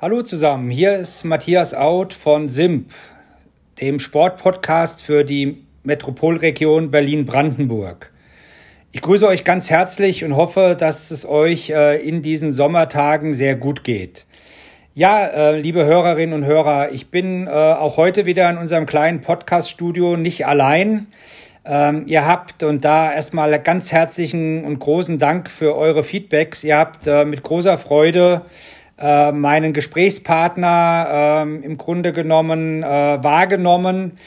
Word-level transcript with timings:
Hallo 0.00 0.22
zusammen, 0.22 0.70
hier 0.70 0.94
ist 0.94 1.24
Matthias 1.24 1.74
Out 1.74 2.14
von 2.14 2.48
SIMP, 2.48 2.92
dem 3.80 3.98
Sportpodcast 3.98 5.02
für 5.02 5.24
die 5.24 5.64
Metropolregion 5.82 6.92
Berlin-Brandenburg. 6.92 8.12
Ich 8.92 9.00
grüße 9.00 9.26
euch 9.26 9.42
ganz 9.42 9.70
herzlich 9.70 10.24
und 10.24 10.36
hoffe, 10.36 10.76
dass 10.78 11.10
es 11.10 11.26
euch 11.26 11.70
äh, 11.70 12.00
in 12.00 12.22
diesen 12.22 12.52
Sommertagen 12.52 13.34
sehr 13.34 13.56
gut 13.56 13.82
geht. 13.82 14.26
Ja, 14.94 15.26
äh, 15.26 15.60
liebe 15.60 15.84
Hörerinnen 15.84 16.42
und 16.42 16.46
Hörer, 16.46 16.92
ich 16.92 17.10
bin 17.10 17.48
äh, 17.48 17.50
auch 17.50 17.96
heute 17.96 18.24
wieder 18.24 18.48
in 18.50 18.56
unserem 18.56 18.86
kleinen 18.86 19.20
Podcast-Studio 19.20 20.16
nicht 20.16 20.46
allein. 20.46 21.08
Ähm, 21.64 22.04
ihr 22.06 22.24
habt, 22.24 22.62
und 22.62 22.84
da 22.84 23.12
erstmal 23.12 23.60
ganz 23.60 23.90
herzlichen 23.90 24.64
und 24.64 24.78
großen 24.78 25.18
Dank 25.18 25.50
für 25.50 25.74
eure 25.74 26.04
Feedbacks, 26.04 26.62
ihr 26.62 26.78
habt 26.78 27.04
mit 27.26 27.42
großer 27.42 27.78
Freude 27.78 28.42
äh, 28.46 28.77
meinen 29.00 29.72
Gesprächspartner 29.72 31.44
äh, 31.46 31.64
im 31.64 31.78
Grunde 31.78 32.12
genommen 32.12 32.82
äh, 32.82 32.86
wahrgenommen. 32.86 34.18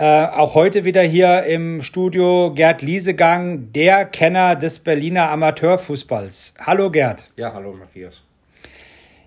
Äh, 0.00 0.24
auch 0.24 0.54
heute 0.54 0.86
wieder 0.86 1.02
hier 1.02 1.42
im 1.42 1.82
Studio 1.82 2.54
Gerd 2.54 2.80
Liesegang, 2.80 3.70
der 3.74 4.06
Kenner 4.06 4.56
des 4.56 4.78
Berliner 4.78 5.30
Amateurfußballs. 5.30 6.54
Hallo 6.64 6.90
Gerd. 6.90 7.26
Ja, 7.36 7.52
hallo 7.52 7.74
Matthias. 7.74 8.22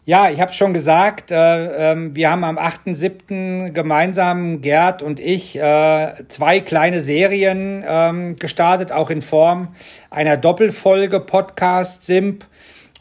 Ja, 0.06 0.32
ich 0.32 0.42
habe 0.42 0.52
schon 0.52 0.74
gesagt, 0.74 1.30
äh, 1.30 1.92
äh, 1.94 2.16
wir 2.16 2.32
haben 2.32 2.44
am 2.44 2.58
8.7. 2.58 3.70
gemeinsam, 3.72 4.62
Gerd 4.62 5.04
und 5.04 5.20
ich, 5.20 5.56
äh, 5.56 6.14
zwei 6.28 6.60
kleine 6.60 7.00
Serien 7.00 7.86
ähm, 7.88 8.36
gestartet, 8.38 8.92
auch 8.92 9.12
in 9.12 9.22
Form 9.22 9.76
einer 10.10 10.38
Doppelfolge 10.38 11.20
Podcast 11.20 12.04
SIMP. 12.04 12.46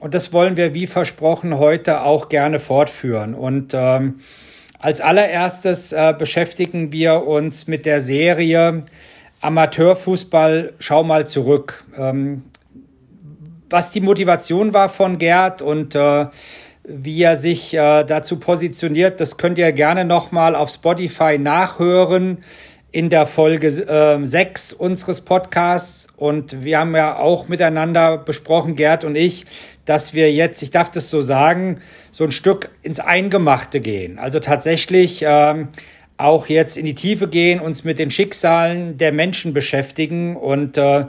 Und 0.03 0.15
das 0.15 0.33
wollen 0.33 0.57
wir 0.57 0.75
wie 0.75 0.89
versprochen 0.89 1.59
heute 1.59 2.03
auch 2.03 2.29
gerne 2.29 2.59
fortführen. 2.59 3.37
Und 3.37 3.73
ähm, 3.73 4.19
als 4.81 5.01
allererstes 5.01 5.93
äh, 5.93 6.13
beschäftigen 6.19 6.91
wir 6.91 7.25
uns 7.25 7.69
mit 7.69 7.87
der 7.87 8.01
Serie 8.01 8.83
Amateurfußball, 9.43 10.73
schau 10.81 11.05
mal 11.05 11.29
zurück. 11.29 11.85
Ähm, 11.97 12.43
was 13.71 13.93
die 13.93 14.01
Motivation 14.01 14.75
war 14.75 14.89
von 14.89 15.19
Gerd 15.19 15.63
und 15.63 15.95
äh, 15.95 16.27
wie 16.83 17.23
er 17.23 17.37
sich 17.37 17.73
äh, 17.73 18.03
dazu 18.03 18.41
positioniert, 18.41 19.21
das 19.21 19.37
könnt 19.37 19.57
ihr 19.57 19.71
gerne 19.71 20.05
nochmal 20.05 20.57
auf 20.57 20.71
Spotify 20.71 21.39
nachhören 21.39 22.39
in 22.93 23.09
der 23.09 23.27
Folge 23.27 23.69
äh, 23.69 24.25
6 24.25 24.75
unseres 24.75 25.23
Podcasts. 25.23 26.09
Und 26.17 26.63
wir 26.63 26.79
haben 26.79 26.95
ja 26.95 27.17
auch 27.17 27.49
miteinander 27.49 28.19
besprochen, 28.19 28.77
Gerd 28.77 29.05
und 29.05 29.17
ich, 29.17 29.47
dass 29.87 30.13
wir 30.13 30.31
jetzt, 30.31 30.63
ich 30.63 30.71
darf 30.71 30.91
das 30.91 31.09
so 31.09 31.23
sagen, 31.23 31.81
so 32.11 32.25
ein 32.25 32.33
Stück 32.33 32.71
ins 32.83 33.01
Eingemachte 33.01 33.81
gehen. 33.81 34.19
Also 34.19 34.41
tatsächlich 34.41 35.25
ähm, 35.27 35.69
auch 36.19 36.47
jetzt 36.47 36.77
in 36.77 36.85
die 36.85 36.95
Tiefe 36.95 37.29
gehen, 37.29 37.61
uns 37.61 37.83
mit 37.83 37.99
den 37.99 38.11
Schicksalen 38.11 38.99
der 38.99 39.11
Menschen 39.11 39.55
beschäftigen. 39.55 40.37
Und 40.37 40.77
äh, 40.77 41.07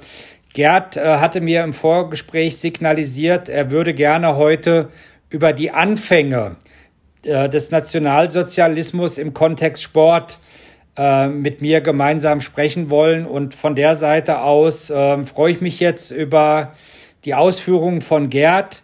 Gerd 0.54 0.95
äh, 0.95 1.17
hatte 1.17 1.42
mir 1.42 1.66
im 1.66 1.73
Vorgespräch 1.73 2.58
signalisiert, 2.58 3.50
er 3.50 3.72
würde 3.72 3.94
gerne 3.94 4.38
heute 4.38 4.88
über 5.30 5.52
die 5.52 5.72
Anfänge 5.72 6.56
äh, 7.26 7.50
des 7.50 7.72
Nationalsozialismus 7.72 9.17
im 9.17 9.34
Kontext 9.34 9.84
Sport 9.84 10.39
äh, 10.39 10.62
mit 10.95 11.61
mir 11.61 11.81
gemeinsam 11.81 12.39
sprechen 12.39 12.89
wollen. 12.89 13.25
Und 13.25 13.55
von 13.55 13.75
der 13.75 13.95
Seite 13.95 14.41
aus 14.41 14.89
äh, 14.89 15.23
freue 15.23 15.52
ich 15.52 15.61
mich 15.61 15.80
jetzt 15.80 16.11
über 16.11 16.73
die 17.25 17.33
Ausführungen 17.33 18.02
von 18.02 18.30
Gerd 18.30 18.83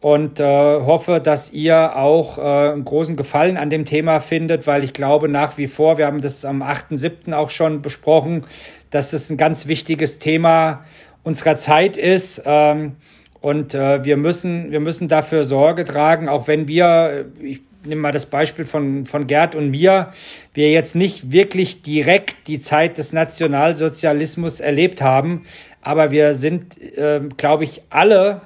und 0.00 0.40
äh, 0.40 0.44
hoffe, 0.44 1.20
dass 1.20 1.52
ihr 1.52 1.96
auch 1.96 2.38
äh, 2.38 2.72
einen 2.72 2.84
großen 2.84 3.16
Gefallen 3.16 3.56
an 3.56 3.70
dem 3.70 3.84
Thema 3.84 4.20
findet, 4.20 4.66
weil 4.66 4.84
ich 4.84 4.92
glaube 4.92 5.28
nach 5.28 5.58
wie 5.58 5.66
vor, 5.66 5.98
wir 5.98 6.06
haben 6.06 6.20
das 6.20 6.44
am 6.44 6.62
8.7. 6.62 7.32
auch 7.32 7.50
schon 7.50 7.82
besprochen, 7.82 8.44
dass 8.90 9.10
das 9.10 9.30
ein 9.30 9.36
ganz 9.36 9.66
wichtiges 9.66 10.18
Thema 10.18 10.84
unserer 11.22 11.56
Zeit 11.56 11.96
ist. 11.96 12.42
Ähm, 12.44 12.96
und 13.40 13.74
äh, 13.74 14.04
wir, 14.04 14.16
müssen, 14.16 14.70
wir 14.70 14.80
müssen 14.80 15.08
dafür 15.08 15.44
Sorge 15.44 15.84
tragen, 15.84 16.28
auch 16.28 16.46
wenn 16.46 16.68
wir, 16.68 17.26
ich 17.40 17.62
nehme 17.86 18.02
mal 18.02 18.12
das 18.12 18.26
Beispiel 18.26 18.64
von, 18.64 19.06
von 19.06 19.26
Gerd 19.26 19.54
und 19.54 19.70
mir, 19.70 20.10
wir 20.54 20.70
jetzt 20.70 20.94
nicht 20.94 21.32
wirklich 21.32 21.82
direkt 21.82 22.48
die 22.48 22.58
Zeit 22.58 22.98
des 22.98 23.12
Nationalsozialismus 23.12 24.60
erlebt 24.60 25.02
haben, 25.02 25.44
aber 25.82 26.10
wir 26.10 26.34
sind, 26.34 26.80
äh, 26.98 27.20
glaube 27.36 27.64
ich, 27.64 27.82
alle 27.90 28.42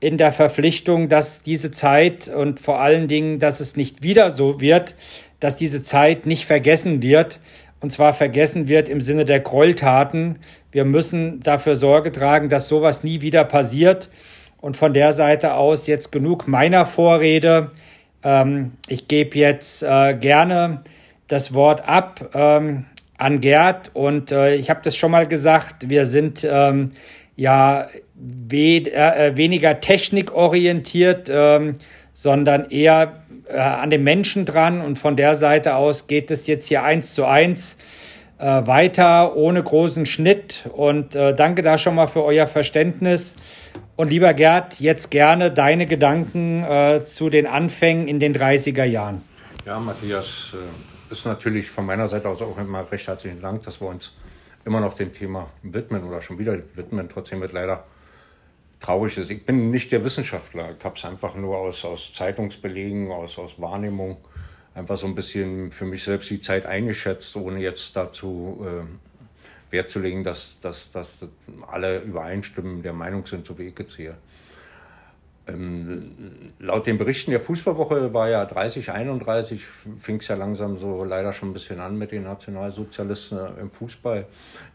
in 0.00 0.16
der 0.16 0.32
Verpflichtung, 0.32 1.08
dass 1.08 1.42
diese 1.42 1.70
Zeit 1.70 2.28
und 2.28 2.60
vor 2.60 2.80
allen 2.80 3.08
Dingen, 3.08 3.38
dass 3.38 3.60
es 3.60 3.76
nicht 3.76 4.02
wieder 4.02 4.30
so 4.30 4.60
wird, 4.60 4.94
dass 5.40 5.56
diese 5.56 5.82
Zeit 5.82 6.26
nicht 6.26 6.46
vergessen 6.46 7.02
wird. 7.02 7.40
Und 7.80 7.92
zwar 7.92 8.12
vergessen 8.12 8.68
wird 8.68 8.88
im 8.88 9.00
Sinne 9.00 9.24
der 9.24 9.40
Gräueltaten. 9.40 10.38
Wir 10.72 10.84
müssen 10.84 11.40
dafür 11.40 11.76
Sorge 11.76 12.10
tragen, 12.10 12.48
dass 12.48 12.68
sowas 12.68 13.04
nie 13.04 13.20
wieder 13.20 13.44
passiert. 13.44 14.08
Und 14.60 14.76
von 14.76 14.92
der 14.92 15.12
Seite 15.12 15.54
aus 15.54 15.86
jetzt 15.86 16.10
genug 16.10 16.48
meiner 16.48 16.86
Vorrede. 16.86 17.70
Ähm, 18.22 18.72
ich 18.88 19.08
gebe 19.08 19.38
jetzt 19.38 19.82
äh, 19.82 20.14
gerne 20.14 20.82
das 21.28 21.54
Wort 21.54 21.88
ab 21.88 22.30
ähm, 22.34 22.86
an 23.16 23.40
Gerd. 23.40 23.90
Und 23.94 24.32
äh, 24.32 24.54
ich 24.54 24.70
habe 24.70 24.80
das 24.82 24.96
schon 24.96 25.10
mal 25.10 25.26
gesagt, 25.26 25.88
wir 25.88 26.06
sind 26.06 26.46
ähm, 26.50 26.90
ja 27.36 27.88
we 28.14 28.78
äh, 28.92 29.36
weniger 29.36 29.80
technikorientiert, 29.80 31.28
ähm, 31.30 31.74
sondern 32.14 32.70
eher 32.70 33.22
äh, 33.48 33.58
an 33.58 33.90
den 33.90 34.02
Menschen 34.02 34.44
dran. 34.44 34.80
Und 34.80 34.96
von 34.96 35.16
der 35.16 35.34
Seite 35.34 35.76
aus 35.76 36.06
geht 36.06 36.30
es 36.30 36.46
jetzt 36.46 36.68
hier 36.68 36.82
eins 36.82 37.14
zu 37.14 37.26
eins 37.26 37.76
äh, 38.38 38.66
weiter 38.66 39.36
ohne 39.36 39.62
großen 39.62 40.06
Schnitt. 40.06 40.68
Und 40.72 41.14
äh, 41.14 41.34
danke 41.34 41.62
da 41.62 41.78
schon 41.78 41.94
mal 41.94 42.06
für 42.06 42.24
euer 42.24 42.46
Verständnis. 42.46 43.36
Und 43.98 44.10
lieber 44.10 44.32
Gerd, 44.32 44.78
jetzt 44.78 45.10
gerne 45.10 45.50
deine 45.50 45.84
Gedanken 45.84 46.62
äh, 46.62 47.02
zu 47.02 47.30
den 47.30 47.48
Anfängen 47.48 48.06
in 48.06 48.20
den 48.20 48.32
30er 48.32 48.84
Jahren. 48.84 49.22
Ja, 49.66 49.80
Matthias, 49.80 50.52
äh, 50.54 51.12
ist 51.12 51.26
natürlich 51.26 51.68
von 51.68 51.84
meiner 51.84 52.06
Seite 52.06 52.28
aus 52.28 52.40
auch 52.40 52.56
immer 52.58 52.88
recht 52.92 53.08
herzlichen 53.08 53.40
Dank, 53.40 53.64
dass 53.64 53.80
wir 53.80 53.88
uns 53.88 54.12
immer 54.64 54.78
noch 54.78 54.94
dem 54.94 55.12
Thema 55.12 55.50
widmen 55.64 56.04
oder 56.04 56.22
schon 56.22 56.38
wieder 56.38 56.56
widmen, 56.76 57.08
trotzdem 57.08 57.40
wird 57.40 57.52
leider 57.52 57.86
traurig 58.78 59.18
ist. 59.18 59.30
Ich 59.30 59.44
bin 59.44 59.72
nicht 59.72 59.90
der 59.90 60.04
Wissenschaftler, 60.04 60.76
ich 60.78 60.84
habe 60.84 60.94
es 60.94 61.04
einfach 61.04 61.34
nur 61.34 61.56
aus, 61.56 61.84
aus 61.84 62.12
Zeitungsbelegen, 62.12 63.10
aus, 63.10 63.36
aus 63.36 63.60
Wahrnehmung 63.60 64.18
einfach 64.76 64.96
so 64.96 65.08
ein 65.08 65.16
bisschen 65.16 65.72
für 65.72 65.86
mich 65.86 66.04
selbst 66.04 66.30
die 66.30 66.38
Zeit 66.38 66.66
eingeschätzt, 66.66 67.34
ohne 67.34 67.58
jetzt 67.58 67.96
dazu 67.96 68.64
äh, 68.64 69.07
Wert 69.70 69.88
zu 69.88 70.00
legen, 70.00 70.24
dass, 70.24 70.58
dass, 70.60 70.90
dass 70.92 71.26
alle 71.70 72.00
übereinstimmen 72.00 72.82
der 72.82 72.92
Meinung 72.92 73.26
sind, 73.26 73.46
so 73.46 73.58
wie 73.58 73.64
ich 73.64 73.78
jetzt 73.78 73.96
hier. 73.96 74.16
Ähm, 75.48 76.52
laut 76.58 76.86
den 76.86 76.98
Berichten 76.98 77.30
der 77.30 77.40
Fußballwoche 77.40 78.12
war 78.12 78.28
ja 78.28 78.44
30, 78.44 78.90
31, 78.90 79.64
fing 79.98 80.16
es 80.16 80.28
ja 80.28 80.36
langsam 80.36 80.78
so 80.78 81.04
leider 81.04 81.32
schon 81.32 81.50
ein 81.50 81.52
bisschen 81.54 81.80
an 81.80 81.96
mit 81.96 82.12
den 82.12 82.24
Nationalsozialisten 82.24 83.38
im 83.58 83.70
Fußball. 83.70 84.26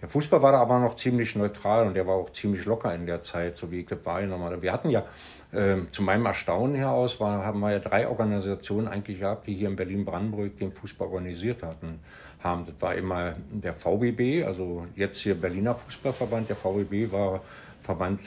Der 0.02 0.10
Fußball 0.10 0.42
war 0.42 0.52
da 0.52 0.60
aber 0.60 0.80
noch 0.80 0.96
ziemlich 0.96 1.36
neutral 1.36 1.86
und 1.86 1.94
der 1.94 2.08
war 2.08 2.16
auch 2.16 2.32
ziemlich 2.32 2.66
locker 2.66 2.94
in 2.96 3.06
der 3.06 3.22
Zeit, 3.22 3.56
so 3.56 3.70
wie 3.70 3.82
ich 3.82 3.86
das 3.86 4.00
wahrgenommen. 4.04 4.62
Wir 4.64 4.74
hatten 4.74 4.90
ja 4.90 5.06
äh, 5.52 5.78
zu 5.92 6.02
meinem 6.02 6.26
Erstaunen 6.26 6.76
heraus, 6.76 7.20
war, 7.20 7.46
haben 7.46 7.60
wir 7.60 7.72
ja 7.72 7.80
drei 7.80 8.08
Organisationen 8.08 8.88
eigentlich 8.88 9.20
gehabt, 9.20 9.46
die 9.46 9.54
hier 9.54 9.68
in 9.68 9.76
Berlin-Brandenburg 9.76 10.58
den 10.58 10.72
Fußball 10.72 11.08
organisiert 11.08 11.62
hatten 11.62 12.00
haben. 12.44 12.66
Das 12.66 12.76
war 12.80 12.96
immer 12.96 13.36
der 13.52 13.74
VBB, 13.74 14.46
also 14.46 14.88
jetzt 14.96 15.20
hier 15.20 15.36
Berliner 15.36 15.76
Fußballverband. 15.76 16.50
Der 16.50 16.56
VBB 16.56 17.12
war 17.12 17.42
Verband 17.82 18.20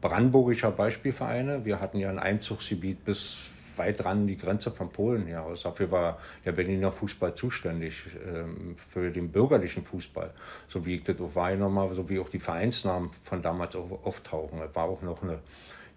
brandenburgischer 0.00 0.70
Beispielvereine. 0.70 1.64
Wir 1.64 1.80
hatten 1.80 1.98
ja 1.98 2.08
ein 2.08 2.18
Einzugsgebiet 2.18 3.04
bis 3.04 3.36
weit 3.78 4.04
ran 4.04 4.26
die 4.26 4.36
Grenze 4.36 4.70
von 4.70 4.90
Polen 4.90 5.26
her 5.26 5.44
aus. 5.44 5.62
Dafür 5.62 5.90
war 5.90 6.18
der 6.44 6.52
Berliner 6.52 6.92
Fußball 6.92 7.34
zuständig 7.34 8.02
ähm, 8.26 8.76
für 8.90 9.10
den 9.10 9.30
bürgerlichen 9.30 9.84
Fußball, 9.84 10.32
so 10.68 10.84
wie 10.84 10.96
ich 10.96 11.04
das 11.04 11.20
auch 11.20 11.34
wahrgenommen 11.34 11.78
habe, 11.78 11.94
so 11.94 12.08
wie 12.08 12.18
auch 12.18 12.28
die 12.28 12.40
Vereinsnamen 12.40 13.10
von 13.22 13.40
damals 13.40 13.76
auftauchen. 13.76 14.60
Es 14.60 14.74
war 14.74 14.84
auch 14.84 15.02
noch 15.02 15.22
eine 15.22 15.38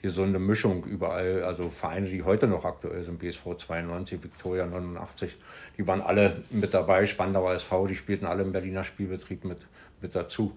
hier 0.01 0.09
so 0.09 0.23
eine 0.23 0.39
Mischung 0.39 0.83
überall, 0.83 1.43
also 1.43 1.69
Vereine, 1.69 2.09
die 2.09 2.23
heute 2.23 2.47
noch 2.47 2.65
aktuell 2.65 3.03
sind, 3.03 3.19
BSV 3.19 3.55
92, 3.57 4.23
Viktoria 4.23 4.65
89, 4.65 5.37
die 5.77 5.85
waren 5.85 6.01
alle 6.01 6.41
mit 6.49 6.73
dabei, 6.73 7.05
Spandauer 7.05 7.53
SV, 7.53 7.87
die 7.87 7.95
spielten 7.95 8.25
alle 8.25 8.41
im 8.41 8.51
Berliner 8.51 8.83
Spielbetrieb 8.83 9.45
mit, 9.45 9.59
mit 10.01 10.15
dazu. 10.15 10.53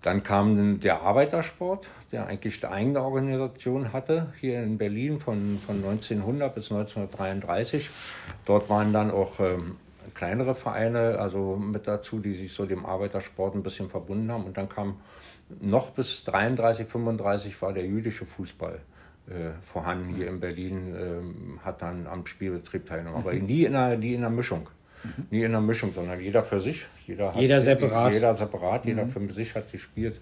Dann 0.00 0.22
kam 0.22 0.80
der 0.80 1.02
Arbeitersport, 1.02 1.88
der 2.12 2.26
eigentlich 2.26 2.64
eine 2.64 2.74
eigene 2.74 3.02
Organisation 3.02 3.92
hatte, 3.92 4.32
hier 4.40 4.62
in 4.62 4.78
Berlin 4.78 5.18
von, 5.18 5.58
von 5.66 5.76
1900 5.76 6.54
bis 6.54 6.70
1933. 6.70 7.90
Dort 8.46 8.70
waren 8.70 8.92
dann 8.92 9.10
auch 9.10 9.40
ähm, 9.40 9.76
kleinere 10.14 10.54
Vereine 10.54 11.18
also 11.18 11.56
mit 11.56 11.86
dazu, 11.86 12.20
die 12.20 12.34
sich 12.34 12.52
so 12.52 12.64
dem 12.64 12.86
Arbeitersport 12.86 13.54
ein 13.56 13.62
bisschen 13.62 13.90
verbunden 13.90 14.30
haben. 14.30 14.44
Und 14.44 14.56
dann 14.56 14.68
kam 14.68 14.96
noch 15.60 15.90
bis 15.90 16.24
33, 16.24 16.86
35 16.86 17.60
war 17.62 17.72
der 17.72 17.86
jüdische 17.86 18.26
Fußball 18.26 18.80
äh, 19.28 19.50
vorhanden 19.62 20.14
hier 20.14 20.28
in 20.28 20.40
Berlin, 20.40 20.94
äh, 20.94 21.64
hat 21.64 21.82
dann 21.82 22.06
am 22.06 22.26
Spielbetrieb 22.26 22.86
teilgenommen. 22.86 23.20
Aber 23.20 23.34
nie 23.34 23.64
in 23.64 23.74
einer, 23.74 23.96
nie 23.96 24.14
in 24.14 24.24
einer 24.24 24.34
Mischung. 24.34 24.68
Mhm. 25.04 25.26
Nie 25.30 25.42
in 25.42 25.54
einer 25.54 25.60
Mischung, 25.60 25.92
sondern 25.92 26.20
jeder 26.20 26.42
für 26.42 26.60
sich. 26.60 26.86
Jeder, 27.06 27.32
jeder 27.36 27.60
separat. 27.60 28.12
Jeder 28.12 28.34
separat, 28.34 28.84
jeder 28.84 29.04
mhm. 29.04 29.08
für 29.08 29.32
sich 29.32 29.54
hat 29.54 29.72
gespielt. 29.72 30.20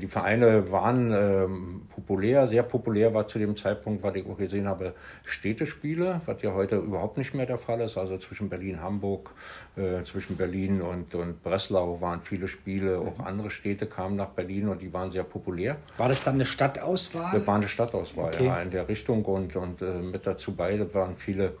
Die 0.00 0.06
Vereine 0.06 0.70
waren 0.70 1.10
ähm, 1.12 1.82
populär, 1.94 2.46
sehr 2.46 2.62
populär 2.62 3.14
war 3.14 3.26
zu 3.28 3.38
dem 3.38 3.56
Zeitpunkt, 3.56 4.02
was 4.02 4.14
ich 4.16 4.26
auch 4.26 4.36
gesehen 4.36 4.66
habe, 4.66 4.92
Städtespiele, 5.24 6.20
was 6.26 6.42
ja 6.42 6.52
heute 6.52 6.76
überhaupt 6.76 7.16
nicht 7.16 7.32
mehr 7.32 7.46
der 7.46 7.58
Fall 7.58 7.80
ist. 7.80 7.96
Also 7.96 8.18
zwischen 8.18 8.48
Berlin, 8.48 8.82
Hamburg, 8.82 9.30
äh, 9.76 10.02
zwischen 10.04 10.36
Berlin 10.36 10.82
und, 10.82 11.14
und 11.14 11.42
Breslau 11.42 12.00
waren 12.00 12.20
viele 12.22 12.48
Spiele. 12.48 12.98
Mhm. 12.98 13.08
Auch 13.08 13.24
andere 13.24 13.50
Städte 13.50 13.86
kamen 13.86 14.16
nach 14.16 14.30
Berlin 14.30 14.68
und 14.68 14.82
die 14.82 14.92
waren 14.92 15.12
sehr 15.12 15.24
populär. 15.24 15.76
War 15.96 16.08
das 16.08 16.22
dann 16.22 16.34
eine 16.34 16.44
Stadtauswahl? 16.44 17.30
Das 17.32 17.46
war 17.46 17.56
eine 17.56 17.68
Stadtauswahl, 17.68 18.32
okay. 18.34 18.46
ja, 18.46 18.60
in 18.60 18.70
der 18.70 18.88
Richtung. 18.88 19.24
Und, 19.24 19.56
und 19.56 19.80
äh, 19.80 19.94
mit 19.94 20.26
dazu 20.26 20.54
beide 20.54 20.92
waren 20.92 21.16
viele 21.16 21.54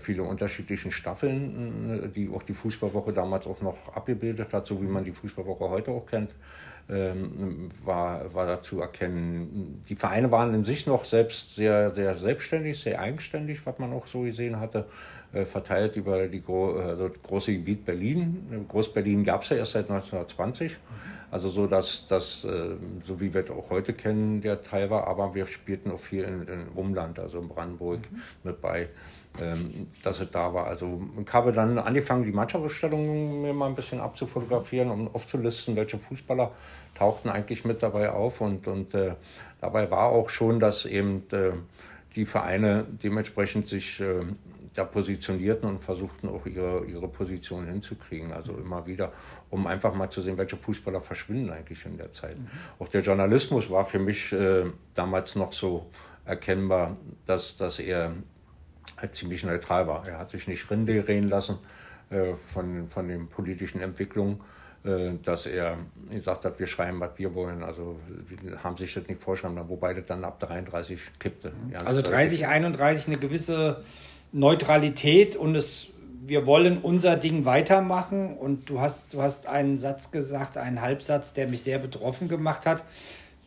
viele 0.00 0.22
unterschiedlichen 0.22 0.90
Staffeln, 0.90 2.04
äh, 2.04 2.08
die 2.08 2.30
auch 2.34 2.42
die 2.42 2.54
Fußballwoche 2.54 3.12
damals 3.12 3.46
auch 3.46 3.60
noch 3.60 3.76
abgebildet 3.94 4.52
hat, 4.52 4.66
so 4.66 4.80
wie 4.80 4.86
man 4.86 5.04
die 5.04 5.12
Fußballwoche 5.12 5.68
heute 5.68 5.90
auch 5.90 6.06
kennt, 6.06 6.34
ähm, 6.88 7.70
war, 7.84 8.32
war 8.34 8.46
da 8.46 8.62
zu 8.62 8.80
erkennen. 8.80 9.82
Die 9.88 9.94
Vereine 9.94 10.30
waren 10.30 10.54
in 10.54 10.64
sich 10.64 10.86
noch 10.86 11.04
selbst 11.04 11.54
sehr, 11.54 11.90
sehr 11.90 12.16
selbstständig, 12.16 12.80
sehr 12.80 13.00
eigenständig, 13.00 13.64
was 13.64 13.78
man 13.78 13.92
auch 13.92 14.06
so 14.06 14.22
gesehen 14.22 14.60
hatte, 14.60 14.86
äh, 15.32 15.44
verteilt 15.44 15.96
über 15.96 16.28
die 16.28 16.42
also 16.46 17.10
große 17.22 17.52
Gebiet 17.52 17.84
Berlin. 17.84 18.66
Groß-Berlin 18.68 19.24
gab 19.24 19.42
es 19.42 19.50
ja 19.50 19.56
erst 19.56 19.72
seit 19.72 19.90
1920. 19.90 20.76
Also 21.30 21.48
so, 21.48 21.66
dass 21.66 22.06
das, 22.06 22.42
so 22.42 23.20
wie 23.20 23.34
wir 23.34 23.40
es 23.40 23.50
auch 23.50 23.68
heute 23.68 23.92
kennen, 23.92 24.40
der 24.40 24.62
Teil 24.62 24.88
war, 24.88 25.08
aber 25.08 25.34
wir 25.34 25.48
spielten 25.48 25.90
auch 25.90 25.98
viel 25.98 26.22
in, 26.22 26.46
in 26.46 26.68
Umland, 26.76 27.18
also 27.18 27.40
in 27.40 27.48
Brandenburg 27.48 27.98
mhm. 28.08 28.22
mit 28.44 28.60
bei 28.60 28.82
ähm, 28.82 28.88
dass 30.02 30.20
es 30.20 30.30
da 30.30 30.54
war. 30.54 30.66
Also 30.66 31.02
ich 31.20 31.32
habe 31.32 31.52
dann 31.52 31.78
angefangen, 31.78 32.24
die 32.24 32.30
Mannschaftsausstellung 32.30 33.42
mir 33.42 33.52
mal 33.52 33.66
ein 33.66 33.74
bisschen 33.74 34.00
abzufotografieren 34.00 34.90
und 34.90 35.08
um 35.08 35.14
aufzulisten, 35.14 35.74
welche 35.74 35.98
Fußballer 35.98 36.52
tauchten 36.94 37.28
eigentlich 37.28 37.64
mit 37.64 37.82
dabei 37.82 38.10
auf. 38.10 38.40
Und, 38.40 38.68
und 38.68 38.94
äh, 38.94 39.14
dabei 39.60 39.90
war 39.90 40.10
auch 40.10 40.30
schon, 40.30 40.60
dass 40.60 40.84
eben 40.84 41.24
äh, 41.32 41.50
die 42.14 42.26
Vereine 42.26 42.86
dementsprechend 43.02 43.66
sich 43.66 44.00
äh, 44.00 44.22
da 44.74 44.84
positionierten 44.84 45.68
und 45.68 45.80
versuchten 45.80 46.28
auch 46.28 46.46
ihre, 46.46 46.84
ihre 46.84 47.08
Position 47.08 47.66
hinzukriegen. 47.66 48.32
Also 48.32 48.52
immer 48.52 48.86
wieder, 48.86 49.12
um 49.50 49.66
einfach 49.66 49.94
mal 49.94 50.10
zu 50.10 50.22
sehen, 50.22 50.36
welche 50.38 50.56
Fußballer 50.56 51.00
verschwinden 51.00 51.50
eigentlich 51.50 51.84
in 51.86 51.96
der 51.96 52.12
Zeit. 52.12 52.38
Mhm. 52.38 52.48
Auch 52.78 52.88
der 52.88 53.02
Journalismus 53.02 53.68
war 53.68 53.84
für 53.84 53.98
mich 53.98 54.32
äh, 54.32 54.64
damals 54.94 55.34
noch 55.34 55.52
so 55.52 55.86
erkennbar, 56.24 56.96
dass, 57.26 57.56
dass 57.56 57.78
er 57.78 58.12
ziemlich 59.12 59.44
neutral 59.44 59.86
war. 59.86 60.06
Er 60.06 60.18
hat 60.18 60.30
sich 60.30 60.46
nicht 60.46 60.70
reden 60.70 61.28
lassen 61.28 61.58
äh, 62.10 62.34
von, 62.52 62.88
von 62.88 63.08
den 63.08 63.28
politischen 63.28 63.80
Entwicklungen, 63.80 64.40
äh, 64.84 65.12
dass 65.22 65.46
er 65.46 65.78
gesagt 66.10 66.44
hat, 66.44 66.58
wir 66.58 66.66
schreiben, 66.66 67.00
was 67.00 67.10
wir 67.16 67.34
wollen. 67.34 67.62
Also 67.62 67.98
haben 68.62 68.76
sich 68.76 68.94
das 68.94 69.06
nicht 69.06 69.20
vorschreiben, 69.20 69.58
wobei 69.68 69.94
das 69.94 70.06
dann 70.06 70.24
ab 70.24 70.38
33 70.40 70.98
kippte. 71.18 71.52
Also 71.84 72.02
30, 72.02 72.46
31 72.46 73.08
eine 73.08 73.18
gewisse 73.18 73.82
Neutralität 74.32 75.36
und 75.36 75.54
es 75.54 75.90
wir 76.26 76.46
wollen 76.46 76.78
unser 76.78 77.16
Ding 77.16 77.44
weitermachen 77.44 78.36
und 78.38 78.70
du 78.70 78.80
hast, 78.80 79.12
du 79.12 79.20
hast 79.20 79.46
einen 79.46 79.76
Satz 79.76 80.10
gesagt, 80.10 80.56
einen 80.56 80.80
Halbsatz, 80.80 81.34
der 81.34 81.46
mich 81.46 81.62
sehr 81.62 81.78
betroffen 81.78 82.28
gemacht 82.28 82.64
hat 82.64 82.82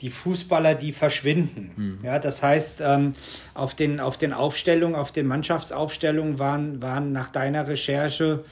die 0.01 0.09
Fußballer, 0.09 0.75
die 0.75 0.93
verschwinden. 0.93 1.71
Mhm. 1.75 1.99
Ja, 2.03 2.19
das 2.19 2.43
heißt, 2.43 2.81
ähm, 2.85 3.15
auf, 3.53 3.73
den, 3.73 3.99
auf 3.99 4.17
den 4.17 4.33
Aufstellungen, 4.33 4.95
auf 4.95 5.11
den 5.11 5.27
Mannschaftsaufstellungen 5.27 6.39
waren, 6.39 6.81
waren 6.81 7.11
nach 7.11 7.31
deiner 7.31 7.67
Recherche, 7.67 8.43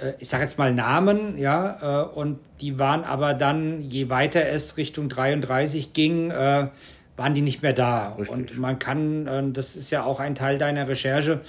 äh, 0.00 0.12
ich 0.18 0.28
sage 0.28 0.42
jetzt 0.42 0.58
mal 0.58 0.74
Namen, 0.74 1.38
ja, 1.38 2.04
äh, 2.04 2.14
und 2.14 2.38
die 2.60 2.78
waren 2.78 3.04
aber 3.04 3.34
dann, 3.34 3.80
je 3.80 4.10
weiter 4.10 4.46
es 4.46 4.76
Richtung 4.76 5.08
33 5.08 5.92
ging, 5.92 6.30
äh, 6.30 6.68
waren 7.16 7.34
die 7.34 7.42
nicht 7.42 7.62
mehr 7.62 7.72
da. 7.72 8.14
Richtig. 8.14 8.30
Und 8.30 8.58
man 8.58 8.78
kann, 8.78 9.26
äh, 9.26 9.42
das 9.50 9.76
ist 9.76 9.90
ja 9.90 10.04
auch 10.04 10.20
ein 10.20 10.34
Teil 10.34 10.58
deiner 10.58 10.88
Recherche, 10.88 11.40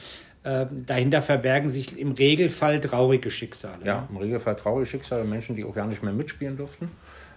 äh, 0.44 0.66
dahinter 0.86 1.22
verbergen 1.22 1.70
sich 1.70 1.98
im 1.98 2.12
Regelfall 2.12 2.82
traurige 2.82 3.32
Schicksale. 3.32 3.86
Ja, 3.86 4.08
im 4.10 4.18
Regelfall 4.18 4.56
traurige 4.56 4.86
Schicksale, 4.86 5.24
Menschen, 5.24 5.56
die 5.56 5.64
auch 5.64 5.74
gar 5.74 5.88
nicht 5.88 6.04
mehr 6.04 6.14
mitspielen 6.14 6.58
durften. 6.58 6.92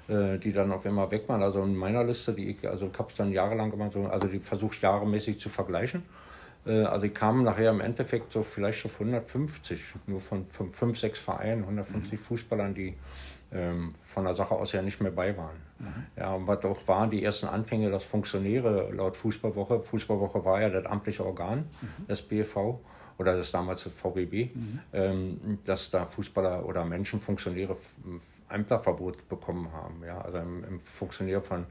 Äh, 0.08 0.38
die 0.38 0.52
dann 0.52 0.70
auf 0.70 0.86
einmal 0.86 1.10
weg 1.10 1.28
waren. 1.28 1.42
Also 1.42 1.64
in 1.64 1.74
meiner 1.74 2.04
Liste, 2.04 2.32
die 2.32 2.50
ich, 2.50 2.68
also 2.68 2.88
ich 2.92 2.96
habe 2.96 3.10
es 3.10 3.16
dann 3.16 3.32
jahrelang 3.32 3.72
gemacht, 3.72 3.96
also 3.96 4.28
die 4.28 4.38
versucht 4.38 4.80
jahremäßig 4.80 5.40
zu 5.40 5.48
vergleichen. 5.48 6.04
Äh, 6.64 6.82
also 6.82 7.06
ich 7.06 7.14
kam 7.14 7.42
nachher 7.42 7.70
im 7.70 7.80
Endeffekt 7.80 8.30
so 8.30 8.44
vielleicht 8.44 8.84
auf 8.84 9.00
150, 9.00 9.82
nur 10.06 10.20
von, 10.20 10.46
von 10.46 10.70
fünf, 10.70 11.00
sechs 11.00 11.18
Vereinen, 11.18 11.62
150 11.62 12.12
mhm. 12.12 12.18
Fußballern, 12.18 12.72
die 12.72 12.94
ähm, 13.50 13.94
von 14.04 14.24
der 14.24 14.36
Sache 14.36 14.54
aus 14.54 14.70
ja 14.70 14.80
nicht 14.80 15.00
mehr 15.00 15.10
bei 15.10 15.36
waren. 15.36 15.56
Mhm. 15.80 16.06
Ja, 16.16 16.34
und 16.34 16.46
was 16.46 16.64
auch 16.64 16.86
waren 16.86 17.10
die 17.10 17.24
ersten 17.24 17.48
Anfänge, 17.48 17.90
dass 17.90 18.04
Funktionäre 18.04 18.92
laut 18.92 19.16
Fußballwoche, 19.16 19.80
Fußballwoche 19.80 20.44
war 20.44 20.60
ja 20.60 20.68
das 20.68 20.86
amtliche 20.86 21.26
Organ 21.26 21.64
mhm. 21.80 22.06
des 22.06 22.22
BFV 22.22 22.78
oder 23.18 23.36
das 23.36 23.50
damals 23.50 23.82
VBB, 23.82 24.54
mhm. 24.54 24.80
ähm, 24.92 25.58
dass 25.64 25.90
da 25.90 26.06
Fußballer 26.06 26.64
oder 26.64 26.84
Menschen, 26.84 27.20
Funktionäre 27.20 27.76
Ämterverbot 28.50 29.28
bekommen 29.28 29.70
haben. 29.72 30.02
Ja? 30.06 30.20
Also 30.20 30.38
im, 30.38 30.64
im 30.64 30.80
Funktionär 30.80 31.40
von, 31.40 31.66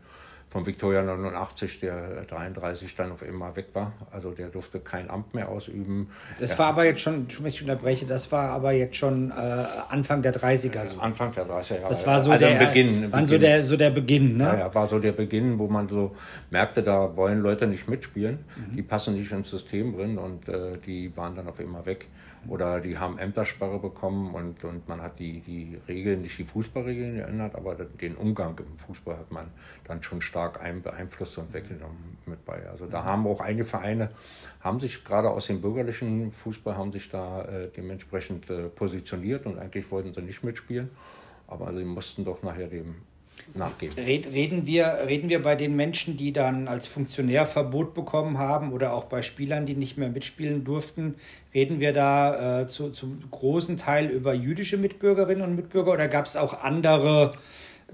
von 0.50 0.66
Victoria 0.66 1.02
89, 1.02 1.80
der 1.80 2.24
33 2.24 2.96
dann 2.96 3.12
auf 3.12 3.24
einmal 3.24 3.56
weg 3.56 3.68
war. 3.74 3.94
Also 4.12 4.32
der 4.32 4.50
durfte 4.50 4.80
kein 4.80 5.10
Amt 5.10 5.34
mehr 5.34 5.50
ausüben. 5.50 6.10
Das 6.40 6.52
ja. 6.52 6.60
war 6.60 6.68
aber 6.68 6.86
jetzt 6.86 7.02
schon, 7.02 7.28
wenn 7.40 7.48
ich 7.48 7.62
unterbreche, 7.62 8.06
das 8.06 8.32
war 8.32 8.50
aber 8.50 8.72
jetzt 8.72 8.96
schon 8.96 9.32
äh, 9.32 9.34
Anfang 9.34 10.22
der 10.22 10.34
30er 10.34 10.86
so. 10.86 11.00
Anfang 11.00 11.34
der 11.34 11.46
30er 11.46 11.76
Jahre. 11.76 11.90
Das 11.90 12.06
war 12.06 12.20
so 12.20 12.32
also 12.32 12.46
der 12.46 12.66
Beginn. 12.66 13.12
Wann 13.12 13.26
so 13.26 13.38
der, 13.38 13.66
so 13.66 13.78
der 13.78 13.90
Beginn, 13.90 14.38
ne? 14.38 14.44
Ja, 14.44 14.58
ja, 14.60 14.74
war 14.74 14.88
so 14.88 15.00
der 15.00 15.14
Beginn, 15.14 15.60
wo 15.60 15.68
man 15.68 15.88
so 15.88 16.16
merkte, 16.52 16.84
da 16.84 17.16
wollen 17.16 17.42
Leute 17.42 17.68
nicht 17.68 17.90
mitspielen, 17.90 18.40
mhm. 18.56 18.76
die 18.76 18.82
passen 18.82 19.16
nicht 19.16 19.32
ins 19.32 19.50
System 19.50 19.96
drin 19.96 20.18
und 20.18 20.48
äh, 20.48 20.78
die 20.86 21.16
waren 21.18 21.36
dann 21.36 21.48
auf 21.48 21.60
einmal 21.60 21.86
weg 21.86 22.08
oder 22.48 22.80
die 22.80 22.98
haben 22.98 23.18
Ämtersperre 23.18 23.80
bekommen 23.80 24.34
und, 24.34 24.64
und 24.64 24.88
man 24.88 25.02
hat 25.02 25.20
die, 25.20 25.40
die 25.42 25.78
Regeln, 25.88 26.22
nicht 26.22 26.38
die 26.38 26.44
Fußballregeln 26.44 27.16
geändert, 27.16 27.56
aber 27.56 27.76
den 27.76 28.16
Umgang 28.16 28.58
im 28.60 28.78
Fußball 28.78 29.18
hat 29.18 29.32
man 29.32 29.48
dann 29.86 30.04
schon 30.04 30.22
stark 30.22 30.60
beeinflusst 30.84 31.38
und 31.38 31.54
weggenommen 31.54 32.18
mit 32.26 32.46
bei. 32.46 32.68
Also 32.70 32.86
da 32.86 33.04
haben 33.04 33.26
auch 33.28 33.42
einige 33.42 33.66
Vereine, 33.66 34.10
haben 34.62 34.80
sich 34.80 35.04
gerade 35.04 35.30
aus 35.30 35.48
dem 35.48 35.62
bürgerlichen 35.62 36.32
Fußball, 36.32 36.76
haben 36.76 36.92
sich 36.92 37.10
da 37.10 37.44
äh, 37.46 37.70
dementsprechend 37.76 38.50
äh, 38.50 38.70
positioniert 38.70 39.46
und 39.46 39.60
eigentlich 39.60 39.90
wollten 39.92 40.14
sie 40.14 40.22
nicht 40.22 40.44
mitspielen, 40.44 40.90
aber 41.48 41.74
sie 41.74 41.84
mussten 41.84 42.26
doch 42.26 42.44
nachher 42.44 42.68
dem 42.68 42.96
nachgeben. 43.54 43.96
Reden 44.04 44.66
wir, 44.66 45.00
reden 45.08 45.30
wir 45.30 45.42
bei 45.42 45.56
den 45.56 45.76
Menschen, 45.76 46.18
die 46.18 46.34
dann 46.34 46.68
als 46.68 46.88
Funktionär 46.88 47.46
Verbot 47.46 47.94
bekommen 47.94 48.38
haben 48.38 48.74
oder 48.74 48.94
auch 48.94 49.06
bei 49.06 49.22
Spielern, 49.22 49.66
die 49.66 49.76
nicht 49.76 49.98
mehr 49.98 50.10
mitspielen 50.10 50.64
durften, 50.64 51.16
reden 51.54 51.80
wir 51.80 51.94
da 51.94 52.62
äh, 52.62 52.68
zu, 52.68 52.90
zum 52.90 53.24
großen 53.32 53.78
Teil 53.78 54.08
über 54.08 54.34
jüdische 54.34 54.78
Mitbürgerinnen 54.78 55.44
und 55.44 55.56
Mitbürger 55.56 55.94
oder 55.94 56.08
gab 56.08 56.26
es 56.26 56.36
auch 56.36 56.62
andere 56.62 57.32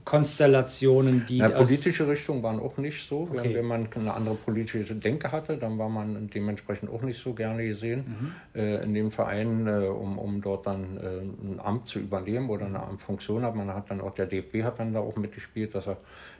Konstellationen, 0.05 1.25
die. 1.27 1.39
Na, 1.39 1.49
politische 1.49 2.07
Richtung 2.07 2.41
waren 2.43 2.59
auch 2.59 2.77
nicht 2.77 3.07
so. 3.07 3.29
Okay. 3.31 3.55
Wenn, 3.55 3.65
man 3.65 3.87
eine 3.93 4.13
andere 4.13 4.35
politische 4.35 4.95
Denke 4.95 5.31
hatte, 5.31 5.57
dann 5.57 5.77
war 5.77 5.89
man 5.89 6.29
dementsprechend 6.29 6.89
auch 6.89 7.01
nicht 7.01 7.21
so 7.21 7.33
gerne 7.33 7.65
gesehen 7.65 8.33
mhm. 8.53 8.59
äh, 8.59 8.83
in 8.83 8.93
dem 8.93 9.11
Verein, 9.11 9.67
äh, 9.67 9.87
um, 9.87 10.17
um 10.17 10.41
dort 10.41 10.67
dann 10.67 10.97
äh, 10.97 11.21
ein 11.21 11.59
Amt 11.59 11.87
zu 11.87 11.99
übernehmen 11.99 12.49
oder 12.49 12.65
eine 12.65 12.81
Amtsfunktion 12.81 13.43
hat. 13.43 13.55
Man 13.55 13.73
hat 13.73 13.89
dann 13.91 14.01
auch, 14.01 14.13
der 14.13 14.25
DFB 14.25 14.63
hat 14.63 14.79
dann 14.79 14.93
da 14.93 14.99
auch 14.99 15.15
mitgespielt, 15.15 15.75
dass 15.75 15.87
er 15.87 15.97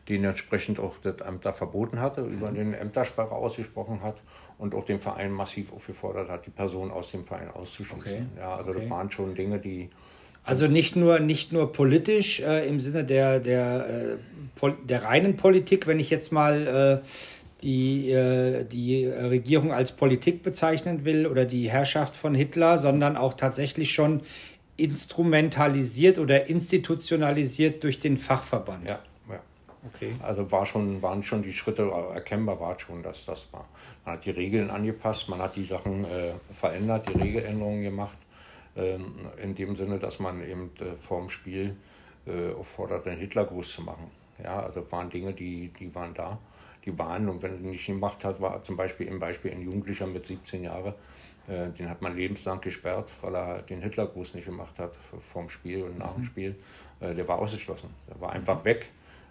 dementsprechend 0.10 0.80
auch 0.80 0.96
das 1.04 1.22
Amt 1.22 1.46
da 1.46 1.54
verboten 1.54 2.00
hatte, 2.00 2.22
mhm. 2.22 2.34
über 2.34 2.52
den 2.52 2.74
Ämtersperre 2.74 3.34
ausgesprochen 3.34 4.02
hat 4.02 4.22
und 4.58 4.76
auch 4.76 4.86
den 4.86 5.00
Verein 5.00 5.32
massiv 5.32 5.74
aufgefordert 5.74 6.30
hat, 6.30 6.46
die 6.46 6.52
Person 6.52 6.92
aus 6.92 7.12
dem 7.12 7.26
Verein 7.26 7.50
auszuschließen. 7.50 8.00
Okay. 8.00 8.26
Ja, 8.38 8.56
also 8.56 8.72
okay. 8.72 8.82
das 8.82 8.90
waren 8.90 9.10
schon 9.12 9.36
Dinge, 9.36 9.60
die 9.60 9.90
also 10.44 10.68
nicht 10.68 10.96
nur, 10.96 11.20
nicht 11.20 11.52
nur 11.52 11.72
politisch 11.72 12.40
äh, 12.40 12.68
im 12.68 12.80
Sinne 12.80 13.04
der, 13.04 13.40
der, 13.40 14.18
äh, 14.64 14.72
der 14.84 15.04
reinen 15.04 15.36
Politik, 15.36 15.88
wenn 15.88 16.00
ich 16.00 16.10
jetzt 16.10 16.32
mal 16.32 17.02
äh, 17.04 17.08
die, 17.62 18.12
äh, 18.12 18.66
die 18.66 19.06
Regierung 19.06 19.72
als 19.72 19.92
Politik 19.92 20.42
bezeichnen 20.42 21.06
will 21.06 21.28
oder 21.28 21.46
die 21.46 21.70
Herrschaft 21.70 22.16
von 22.16 22.34
Hitler, 22.34 22.78
sondern 22.78 23.18
auch 23.18 23.36
tatsächlich 23.36 23.94
schon 23.94 24.22
instrumentalisiert 24.78 26.18
oder 26.18 26.50
institutionalisiert 26.50 27.84
durch 27.84 28.00
den 28.00 28.18
Fachverband. 28.18 28.86
Ja, 28.86 29.00
ja. 29.30 29.40
Okay. 29.94 30.14
Also 30.24 30.52
war 30.52 30.66
schon, 30.66 31.02
waren 31.04 31.22
schon 31.22 31.44
die 31.44 31.54
Schritte 31.54 31.92
erkennbar, 32.14 32.60
war 32.60 32.80
schon, 32.80 33.04
dass 33.04 33.26
das 33.26 33.48
war. 33.52 33.68
Man 34.06 34.16
hat 34.16 34.26
die 34.26 34.32
Regeln 34.32 34.72
angepasst, 34.72 35.30
man 35.30 35.40
hat 35.40 35.56
die 35.56 35.66
Sachen 35.66 36.04
äh, 36.04 36.34
verändert, 36.54 37.08
die 37.10 37.20
Regeländerungen 37.20 37.84
gemacht. 37.84 38.18
Ähm, 38.76 39.14
in 39.42 39.54
dem 39.54 39.76
Sinne, 39.76 40.00
dass 40.00 40.20
man 40.20 40.48
eben 40.48 40.72
äh, 40.80 40.96
vorm 41.02 41.30
Spiel 41.30 41.76
äh, 42.26 42.54
auffordert, 42.54 43.06
einen 43.06 43.20
Hitlergruß 43.20 43.74
zu 43.74 43.82
machen. 43.82 44.10
Ja, 44.42 44.62
also 44.62 44.90
waren 44.92 45.10
Dinge, 45.10 45.34
die, 45.34 45.72
die 45.78 45.94
waren 45.94 46.14
da. 46.14 46.40
die 46.86 46.98
waren. 46.98 47.28
Und 47.28 47.42
wenn 47.42 47.52
er 47.52 47.60
nicht 47.60 47.86
gemacht 47.86 48.24
hat, 48.24 48.40
war 48.40 48.64
zum 48.64 48.78
Beispiel 48.78 49.08
im 49.08 49.20
Beispiel 49.20 49.52
ein 49.52 49.62
Jugendlicher 49.62 50.08
mit 50.08 50.26
17 50.26 50.64
Jahren, 50.64 50.94
äh, 51.48 51.68
den 51.78 51.90
hat 51.90 52.02
man 52.02 52.16
lebenslang 52.16 52.62
gesperrt, 52.62 53.12
weil 53.22 53.36
er 53.36 53.62
den 53.64 53.82
Hitlergruß 53.82 54.36
nicht 54.36 54.46
gemacht 54.46 54.80
hat 54.80 54.96
vorm 55.34 55.50
Spiel 55.50 55.84
und 55.84 55.98
nach 55.98 56.14
dem 56.14 56.22
mhm. 56.22 56.26
Spiel. 56.26 56.56
Der 57.02 57.28
war 57.28 57.40
ausgeschlossen. 57.40 57.90
Der 58.08 58.22
war 58.22 58.32
einfach 58.32 58.64
weg. 58.64 58.90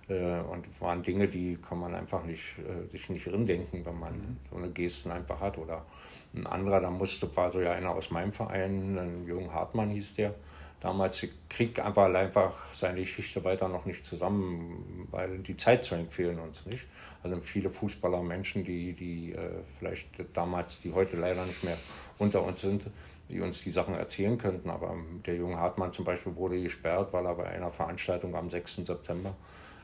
Äh, 0.08 0.40
und 0.40 0.66
waren 0.80 1.04
Dinge, 1.04 1.28
die 1.28 1.56
kann 1.56 1.78
man 1.78 1.94
einfach 1.94 2.24
nicht, 2.24 2.56
sich 2.90 3.08
nicht 3.08 3.26
denken, 3.26 3.86
wenn 3.86 3.98
man 3.98 4.12
mhm. 4.12 4.36
so 4.50 4.56
eine 4.56 4.68
Gesten 4.70 5.12
einfach 5.12 5.40
hat. 5.40 5.56
Oder 5.56 5.86
ein 6.34 6.46
anderer, 6.46 6.80
da 6.80 6.90
musste, 6.90 7.34
war 7.36 7.50
so 7.50 7.60
ja 7.60 7.72
einer 7.72 7.90
aus 7.90 8.10
meinem 8.10 8.32
Verein, 8.32 8.98
ein 8.98 9.26
Jung 9.26 9.52
Hartmann 9.52 9.90
hieß 9.90 10.14
der, 10.14 10.34
damals 10.80 11.26
kriegt 11.48 11.78
einfach 11.80 12.14
einfach 12.14 12.54
seine 12.72 13.00
Geschichte 13.00 13.42
weiter 13.44 13.68
noch 13.68 13.84
nicht 13.84 14.04
zusammen, 14.06 15.06
weil 15.10 15.38
die 15.38 15.56
Zeitzeugen 15.56 16.10
fehlen 16.10 16.38
uns 16.38 16.64
nicht. 16.66 16.86
Also 17.22 17.38
viele 17.42 17.68
Fußballer, 17.68 18.22
Menschen, 18.22 18.64
die, 18.64 18.94
die 18.94 19.32
äh, 19.32 19.50
vielleicht 19.78 20.08
damals, 20.32 20.80
die 20.80 20.92
heute 20.92 21.16
leider 21.16 21.44
nicht 21.44 21.62
mehr 21.64 21.76
unter 22.18 22.42
uns 22.42 22.62
sind, 22.62 22.84
die 23.28 23.40
uns 23.40 23.62
die 23.62 23.70
Sachen 23.70 23.94
erzählen 23.94 24.38
könnten. 24.38 24.70
Aber 24.70 24.96
der 25.26 25.36
junge 25.36 25.58
Hartmann 25.58 25.92
zum 25.92 26.06
Beispiel 26.06 26.34
wurde 26.36 26.62
gesperrt, 26.62 27.12
weil 27.12 27.26
er 27.26 27.34
bei 27.34 27.46
einer 27.46 27.70
Veranstaltung 27.70 28.34
am 28.34 28.48
6. 28.48 28.76
September 28.76 29.34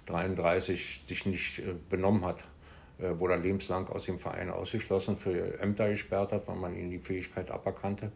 33 0.06 1.02
sich 1.06 1.26
nicht 1.26 1.58
äh, 1.58 1.74
benommen 1.90 2.24
hat, 2.24 2.44
wurde 2.98 3.34
er 3.34 3.40
lebenslang 3.40 3.88
aus 3.88 4.06
dem 4.06 4.18
Verein 4.18 4.50
ausgeschlossen, 4.50 5.16
für 5.16 5.58
Ämter 5.60 5.88
gesperrt 5.90 6.32
hat, 6.32 6.48
weil 6.48 6.56
man 6.56 6.76
ihm 6.76 6.90
die 6.90 6.98
Fähigkeit 6.98 7.50
aberkannte. 7.50 8.10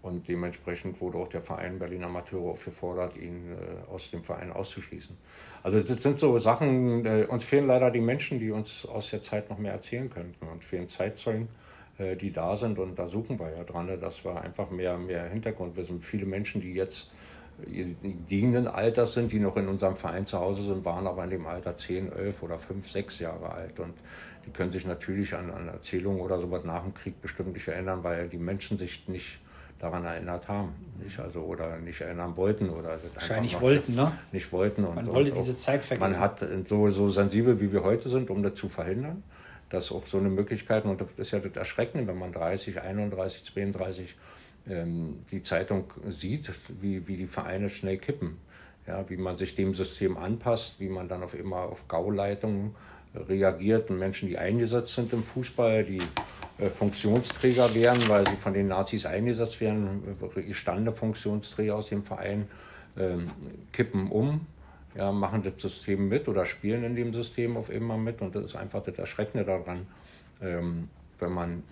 Und 0.00 0.26
dementsprechend 0.26 1.00
wurde 1.00 1.18
auch 1.18 1.28
der 1.28 1.42
Verein 1.42 1.78
Berlin 1.78 2.02
Amateure 2.02 2.50
aufgefordert, 2.50 3.16
ihn 3.16 3.52
äh, 3.52 3.90
aus 3.90 4.10
dem 4.10 4.24
Verein 4.24 4.50
auszuschließen. 4.50 5.16
Also 5.62 5.80
das 5.80 6.02
sind 6.02 6.18
so 6.18 6.36
Sachen, 6.38 7.06
uns 7.28 7.44
fehlen 7.44 7.68
leider 7.68 7.90
die 7.92 8.00
Menschen, 8.00 8.40
die 8.40 8.50
uns 8.50 8.84
aus 8.84 9.10
der 9.10 9.22
Zeit 9.22 9.48
noch 9.48 9.58
mehr 9.58 9.72
erzählen 9.72 10.10
könnten. 10.10 10.44
Und 10.48 10.64
fehlen 10.64 10.88
Zeitzeugen, 10.88 11.48
die 12.20 12.32
da 12.32 12.56
sind. 12.56 12.80
Und 12.80 12.98
da 12.98 13.06
suchen 13.06 13.38
wir 13.38 13.56
ja 13.56 13.62
dran, 13.62 13.88
dass 14.00 14.24
wir 14.24 14.40
einfach 14.40 14.70
mehr, 14.70 14.98
mehr 14.98 15.28
Hintergrundwissen. 15.28 16.00
Viele 16.00 16.26
Menschen, 16.26 16.60
die 16.60 16.72
jetzt 16.72 17.12
dienenden 17.58 18.66
Alters 18.66 19.14
sind, 19.14 19.32
die 19.32 19.38
noch 19.38 19.56
in 19.56 19.68
unserem 19.68 19.96
Verein 19.96 20.26
zu 20.26 20.38
Hause 20.38 20.64
sind, 20.64 20.84
waren 20.84 21.06
aber 21.06 21.24
in 21.24 21.30
dem 21.30 21.46
Alter 21.46 21.76
10, 21.76 22.12
11 22.12 22.42
oder 22.42 22.58
5, 22.58 22.90
6 22.90 23.18
Jahre 23.20 23.50
alt. 23.50 23.78
Und 23.78 23.94
die 24.46 24.50
können 24.50 24.72
sich 24.72 24.86
natürlich 24.86 25.34
an, 25.34 25.50
an 25.50 25.68
Erzählungen 25.68 26.20
oder 26.20 26.38
sowas 26.40 26.64
nach 26.64 26.82
dem 26.82 26.94
Krieg 26.94 27.20
bestimmt 27.20 27.52
nicht 27.52 27.68
erinnern, 27.68 28.02
weil 28.02 28.28
die 28.28 28.38
Menschen 28.38 28.78
sich 28.78 29.06
nicht 29.08 29.38
daran 29.78 30.04
erinnert 30.04 30.48
haben. 30.48 30.74
Nicht? 31.02 31.18
Also, 31.18 31.40
oder 31.40 31.76
nicht 31.78 32.00
erinnern 32.00 32.36
wollten. 32.36 32.70
Oder 32.70 32.98
Wahrscheinlich 33.14 33.60
wollten, 33.60 33.94
ne? 33.94 34.12
Nicht 34.30 34.52
wollten. 34.52 34.84
Und, 34.84 34.94
man 34.94 35.06
wollte 35.06 35.32
und 35.32 35.38
diese 35.38 35.56
Zeit 35.56 35.84
vergessen. 35.84 36.12
Man 36.12 36.20
hat 36.20 36.44
so, 36.66 36.90
so 36.90 37.10
sensibel, 37.10 37.60
wie 37.60 37.72
wir 37.72 37.82
heute 37.82 38.08
sind, 38.08 38.30
um 38.30 38.42
das 38.42 38.54
zu 38.54 38.68
verhindern, 38.68 39.22
dass 39.70 39.90
auch 39.90 40.06
so 40.06 40.18
eine 40.18 40.28
Möglichkeit, 40.28 40.84
und 40.84 41.00
das 41.00 41.08
ist 41.16 41.32
ja 41.32 41.40
das 41.40 41.56
Erschreckende, 41.56 42.06
wenn 42.06 42.18
man 42.18 42.32
30, 42.32 42.80
31, 42.80 43.44
32 43.44 44.14
ähm, 44.68 45.20
die 45.30 45.42
Zeitung 45.42 45.84
sieht, 46.08 46.50
wie, 46.80 47.06
wie 47.06 47.16
die 47.16 47.26
Vereine 47.26 47.70
schnell 47.70 47.98
kippen. 47.98 48.38
Ja, 48.86 49.08
wie 49.08 49.16
man 49.16 49.36
sich 49.36 49.54
dem 49.54 49.74
System 49.74 50.16
anpasst, 50.16 50.80
wie 50.80 50.88
man 50.88 51.08
dann 51.08 51.22
auf 51.22 51.34
immer 51.34 51.58
auf 51.58 51.86
Gauleitungen 51.86 52.74
reagiert 53.14 53.90
und 53.90 53.98
Menschen, 53.98 54.28
die 54.28 54.38
eingesetzt 54.38 54.94
sind 54.94 55.12
im 55.12 55.22
Fußball, 55.22 55.84
die 55.84 56.00
äh, 56.58 56.68
Funktionsträger 56.68 57.74
wären, 57.74 58.08
weil 58.08 58.26
sie 58.26 58.36
von 58.36 58.54
den 58.54 58.68
Nazis 58.68 59.06
eingesetzt 59.06 59.60
werden, 59.60 60.02
gestandene 60.34 60.92
Funktionsträger 60.92 61.76
aus 61.76 61.88
dem 61.88 62.02
Verein, 62.02 62.48
äh, 62.96 63.18
kippen 63.72 64.10
um, 64.10 64.46
ja, 64.94 65.12
machen 65.12 65.42
das 65.42 65.60
System 65.60 66.08
mit 66.08 66.28
oder 66.28 66.46
spielen 66.46 66.84
in 66.84 66.94
dem 66.94 67.12
System 67.12 67.56
auf 67.56 67.70
immer 67.70 67.96
mit 67.96 68.20
und 68.20 68.34
das 68.34 68.46
ist 68.46 68.56
einfach 68.56 68.82
das 68.82 68.98
Erschreckende 68.98 69.44
daran, 69.44 69.86
ähm, 70.42 70.88
wenn 71.18 71.32
man 71.32 71.62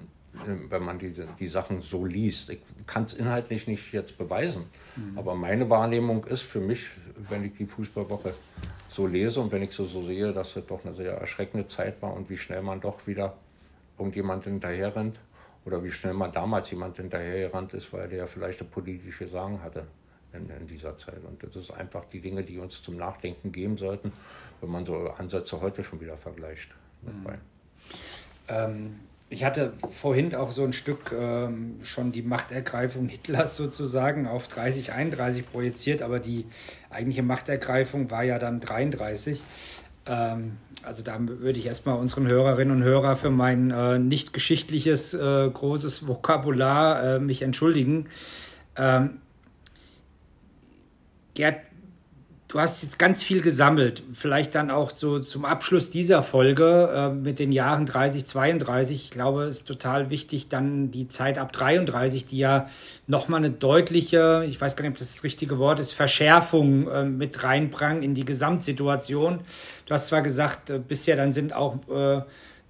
wenn 0.68 0.82
man 0.82 0.98
die, 0.98 1.14
die 1.38 1.48
Sachen 1.48 1.80
so 1.80 2.04
liest. 2.04 2.50
Ich 2.50 2.60
kann 2.86 3.04
es 3.04 3.14
inhaltlich 3.14 3.66
nicht 3.66 3.92
jetzt 3.92 4.16
beweisen, 4.16 4.64
mhm. 4.96 5.18
aber 5.18 5.34
meine 5.34 5.68
Wahrnehmung 5.68 6.24
ist 6.24 6.42
für 6.42 6.60
mich, 6.60 6.88
wenn 7.28 7.44
ich 7.44 7.56
die 7.56 7.66
Fußballwoche 7.66 8.34
so 8.88 9.06
lese 9.06 9.40
und 9.40 9.52
wenn 9.52 9.62
ich 9.62 9.72
so, 9.72 9.84
so 9.84 10.04
sehe, 10.04 10.32
dass 10.32 10.56
es 10.56 10.66
doch 10.66 10.84
eine 10.84 10.94
sehr 10.94 11.12
erschreckende 11.12 11.66
Zeit 11.68 12.00
war 12.02 12.14
und 12.14 12.30
wie 12.30 12.36
schnell 12.36 12.62
man 12.62 12.80
doch 12.80 13.06
wieder 13.06 13.36
irgendjemand 13.98 14.44
hinterher 14.44 14.94
rennt 14.94 15.20
oder 15.64 15.82
wie 15.84 15.90
schnell 15.90 16.14
man 16.14 16.32
damals 16.32 16.70
jemand 16.70 16.96
hinterhergerannt 16.96 17.74
ist, 17.74 17.92
weil 17.92 18.08
der 18.08 18.26
vielleicht 18.26 18.60
eine 18.60 18.70
politische 18.70 19.28
Sagen 19.28 19.62
hatte 19.62 19.86
in, 20.32 20.48
in, 20.48 20.66
dieser 20.66 20.96
Zeit. 20.96 21.22
Und 21.24 21.42
das 21.42 21.54
ist 21.56 21.70
einfach 21.70 22.04
die 22.06 22.20
Dinge, 22.20 22.42
die 22.42 22.58
uns 22.58 22.82
zum 22.82 22.96
Nachdenken 22.96 23.52
geben 23.52 23.76
sollten, 23.76 24.12
wenn 24.60 24.70
man 24.70 24.84
so 24.84 24.96
Ansätze 25.10 25.60
heute 25.60 25.84
schon 25.84 26.00
wieder 26.00 26.16
vergleicht. 26.16 26.70
Mhm. 27.02 27.26
Ähm, 28.48 29.00
ich 29.32 29.44
hatte 29.44 29.72
vorhin 29.88 30.34
auch 30.34 30.50
so 30.50 30.64
ein 30.64 30.72
Stück 30.72 31.14
ähm, 31.16 31.76
schon 31.82 32.10
die 32.10 32.22
Machtergreifung 32.22 33.08
Hitlers 33.08 33.56
sozusagen 33.56 34.26
auf 34.26 34.48
30, 34.48 34.92
31 34.92 35.50
projiziert, 35.50 36.02
aber 36.02 36.18
die 36.18 36.46
eigentliche 36.90 37.22
Machtergreifung 37.22 38.10
war 38.10 38.24
ja 38.24 38.40
dann 38.40 38.58
33. 38.58 39.40
Ähm, 40.06 40.56
also 40.82 41.04
da 41.04 41.16
würde 41.20 41.60
ich 41.60 41.66
erstmal 41.66 41.96
unseren 41.96 42.26
Hörerinnen 42.26 42.78
und 42.78 42.82
Hörer 42.82 43.14
für 43.14 43.30
mein 43.30 43.70
äh, 43.70 44.00
nicht 44.00 44.32
geschichtliches 44.32 45.14
äh, 45.14 45.48
großes 45.48 46.08
Vokabular 46.08 47.16
äh, 47.16 47.18
mich 47.20 47.42
entschuldigen. 47.42 48.08
Ähm, 48.76 49.20
Gerd, 51.34 51.60
Du 52.50 52.58
hast 52.58 52.82
jetzt 52.82 52.98
ganz 52.98 53.22
viel 53.22 53.42
gesammelt. 53.42 54.02
Vielleicht 54.12 54.56
dann 54.56 54.72
auch 54.72 54.90
so 54.90 55.20
zum 55.20 55.44
Abschluss 55.44 55.90
dieser 55.90 56.24
Folge 56.24 56.90
äh, 56.92 57.08
mit 57.08 57.38
den 57.38 57.52
Jahren 57.52 57.86
30, 57.86 58.26
32. 58.26 59.04
Ich 59.04 59.10
glaube, 59.12 59.44
es 59.44 59.58
ist 59.58 59.68
total 59.68 60.10
wichtig, 60.10 60.48
dann 60.48 60.90
die 60.90 61.06
Zeit 61.06 61.38
ab 61.38 61.52
33, 61.52 62.26
die 62.26 62.38
ja 62.38 62.66
nochmal 63.06 63.38
eine 63.38 63.52
deutliche, 63.52 64.44
ich 64.48 64.60
weiß 64.60 64.74
gar 64.74 64.82
nicht, 64.82 64.90
ob 64.90 64.98
das 64.98 65.14
das 65.14 65.22
richtige 65.22 65.60
Wort 65.60 65.78
ist, 65.78 65.92
Verschärfung 65.92 66.88
äh, 66.88 67.04
mit 67.04 67.44
reinbringt 67.44 68.02
in 68.02 68.16
die 68.16 68.24
Gesamtsituation. 68.24 69.38
Du 69.86 69.94
hast 69.94 70.08
zwar 70.08 70.22
gesagt, 70.22 70.70
äh, 70.70 70.80
bisher 70.80 71.14
dann 71.14 71.32
sind 71.32 71.52
auch 71.52 71.78
äh, 71.88 72.22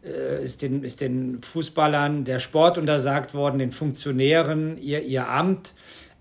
äh, 0.05 0.45
ist 0.45 0.61
den, 0.61 0.85
ist 0.85 1.01
den 1.01 1.41
Fußballern 1.41 2.27
der 2.27 2.39
Sport 2.39 2.77
untersagt 2.77 3.33
worden, 3.33 3.59
den 3.59 3.73
Funktionären 3.73 4.77
ihr, 4.77 5.01
ihr 5.05 5.27
Amt. 5.27 5.73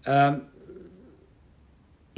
Ähm, 0.06 0.44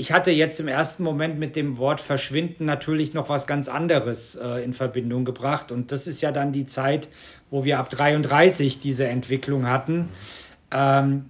ich 0.02 0.12
hatte 0.12 0.32
jetzt 0.32 0.60
im 0.60 0.68
ersten 0.68 1.04
Moment 1.04 1.38
mit 1.38 1.56
dem 1.56 1.78
Wort 1.78 2.02
verschwinden 2.02 2.66
natürlich 2.66 3.14
noch 3.14 3.30
was 3.30 3.46
ganz 3.46 3.68
anderes 3.70 4.36
äh, 4.36 4.64
in 4.64 4.74
Verbindung 4.74 5.26
gebracht. 5.26 5.72
Und 5.72 5.92
das 5.92 6.08
ist 6.08 6.22
ja 6.22 6.32
dann 6.32 6.52
die 6.52 6.66
Zeit, 6.66 7.08
wo 7.52 7.66
wir 7.66 7.78
ab 7.78 7.92
33 7.92 8.80
diese 8.80 9.06
Entwicklung 9.06 9.70
hatten. 9.70 10.10
Ähm, 10.72 11.26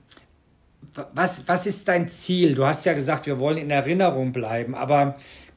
was, 1.14 1.50
was 1.50 1.66
ist 1.66 1.90
dein 1.90 2.08
Ziel? 2.08 2.56
Du 2.56 2.66
hast 2.66 2.86
ja 2.86 2.94
gesagt, 2.94 3.26
wir 3.26 3.42
wollen 3.42 3.58
in 3.58 3.70
Erinnerung 3.70 4.32
bleiben, 4.32 4.74
aber 4.74 5.16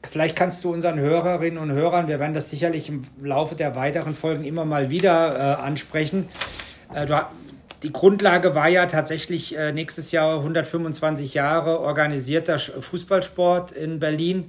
vielleicht 0.09 0.35
kannst 0.35 0.65
du 0.65 0.73
unseren 0.73 0.99
Hörerinnen 0.99 1.57
und 1.57 1.71
Hörern, 1.71 2.09
wir 2.09 2.19
werden 2.19 2.33
das 2.33 2.49
sicherlich 2.49 2.89
im 2.89 3.05
Laufe 3.23 3.55
der 3.55 3.77
weiteren 3.77 4.13
Folgen 4.13 4.43
immer 4.43 4.65
mal 4.65 4.89
wieder 4.89 5.37
äh, 5.37 5.61
ansprechen. 5.61 6.27
Äh, 6.93 7.05
du, 7.05 7.25
die 7.85 7.93
Grundlage 7.93 8.55
war 8.55 8.67
ja 8.67 8.87
tatsächlich 8.87 9.55
äh, 9.55 9.71
nächstes 9.71 10.11
Jahr 10.11 10.39
125 10.39 11.35
Jahre 11.35 11.81
organisierter 11.81 12.57
Fußballsport 12.57 13.73
in 13.73 13.99
Berlin. 13.99 14.45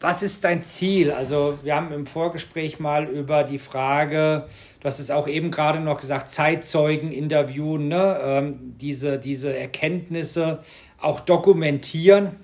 Was 0.00 0.22
ist 0.22 0.42
dein 0.44 0.62
Ziel? 0.62 1.10
Also 1.10 1.58
wir 1.62 1.76
haben 1.76 1.92
im 1.92 2.06
Vorgespräch 2.06 2.80
mal 2.80 3.04
über 3.04 3.44
die 3.44 3.58
Frage, 3.58 4.46
du 4.80 4.86
hast 4.86 5.00
es 5.00 5.10
auch 5.10 5.28
eben 5.28 5.50
gerade 5.50 5.80
noch 5.80 6.00
gesagt, 6.00 6.30
Zeitzeugen 6.30 7.12
interviewen, 7.12 7.88
ne? 7.88 8.20
ähm, 8.22 8.74
diese, 8.80 9.18
diese 9.18 9.54
Erkenntnisse 9.54 10.60
auch 10.98 11.20
dokumentieren. 11.20 12.36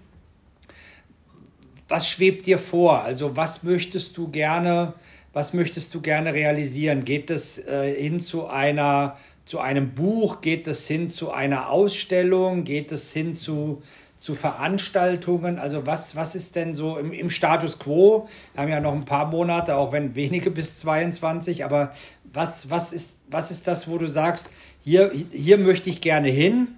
Was 1.89 2.07
schwebt 2.07 2.45
dir 2.45 2.59
vor? 2.59 3.03
Also 3.03 3.35
was 3.35 3.63
möchtest 3.63 4.19
du 4.19 4.29
gerne 4.29 4.93
was 5.33 5.55
möchtest 5.55 5.95
du 5.95 6.01
gerne 6.01 6.35
realisieren? 6.35 7.05
Geht 7.05 7.31
es 7.31 7.59
äh, 7.59 7.95
hin 7.95 8.21
zu 8.21 8.47
einer 8.47 9.17
zu 9.45 9.59
einem 9.59 9.95
Buch? 9.95 10.41
Geht 10.41 10.69
es 10.69 10.87
hin 10.87 11.09
zu 11.09 11.33
einer 11.33 11.71
Ausstellung? 11.71 12.65
Geht 12.65 12.93
es 12.93 13.13
hin 13.13 13.35
zu, 13.35 13.83
zu 14.17 14.35
Veranstaltungen? 14.35 15.59
Also 15.59 15.87
was, 15.87 16.15
was 16.17 16.35
ist 16.35 16.57
denn 16.57 16.73
so 16.75 16.97
im, 16.97 17.13
im 17.13 17.31
Status 17.31 17.79
quo? 17.79 18.29
Wir 18.55 18.63
haben 18.63 18.71
ja 18.71 18.81
noch 18.81 18.93
ein 18.93 19.05
paar 19.05 19.27
Monate, 19.27 19.77
auch 19.77 19.93
wenn 19.93 20.15
wenige 20.15 20.51
bis 20.51 20.79
22, 20.79 21.65
aber 21.65 21.93
was, 22.33 22.71
was, 22.71 22.93
ist, 22.93 23.21
was 23.29 23.51
ist 23.51 23.67
das, 23.67 23.89
wo 23.89 23.99
du 23.99 24.07
sagst, 24.07 24.49
hier, 24.85 25.13
hier 25.33 25.59
möchte 25.59 25.91
ich 25.91 26.01
gerne 26.01 26.29
hin? 26.29 26.69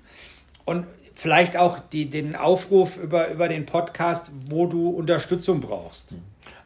Und 0.64 0.87
vielleicht 1.14 1.56
auch 1.56 1.78
die, 1.78 2.08
den 2.08 2.34
Aufruf 2.34 2.96
über, 2.96 3.28
über 3.28 3.49
den 3.49 3.66
Podcast, 3.66 4.32
wo 4.49 4.66
du 4.66 4.88
Unterstützung 4.88 5.61
brauchst. 5.61 6.14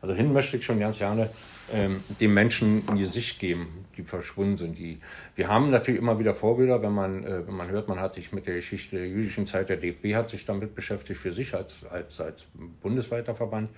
Also 0.01 0.15
hin 0.15 0.33
möchte 0.33 0.57
ich 0.57 0.65
schon 0.65 0.79
ganz 0.79 0.99
gerne 0.99 1.29
ähm, 1.73 2.03
den 2.21 2.35
Menschen 2.35 2.83
ein 2.89 2.99
Gesicht 2.99 3.39
geben, 3.39 3.85
die 3.97 4.03
verschwunden 4.03 4.57
sind. 4.57 4.79
Die, 4.79 5.01
wir 5.37 5.49
haben 5.49 5.71
natürlich 5.71 6.01
immer 6.01 6.19
wieder 6.19 6.35
Vorbilder, 6.35 6.83
wenn 6.83 6.93
man, 6.93 7.25
äh, 7.25 7.47
wenn 7.47 7.57
man 7.57 7.69
hört, 7.71 7.89
man 7.89 8.01
hat 8.01 8.15
sich 8.15 8.33
mit 8.33 8.47
der 8.47 8.55
Geschichte 8.55 8.97
der 8.97 9.09
jüdischen 9.09 9.47
Zeit, 9.47 9.69
der 9.69 9.77
DFB 9.77 10.15
hat 10.15 10.31
sich 10.31 10.45
damit 10.45 10.75
beschäftigt 10.75 11.21
für 11.21 11.33
sich 11.33 11.55
als, 11.55 11.75
als, 11.91 12.21
als 12.21 12.45
bundesweiter 12.81 13.35
Verband. 13.35 13.71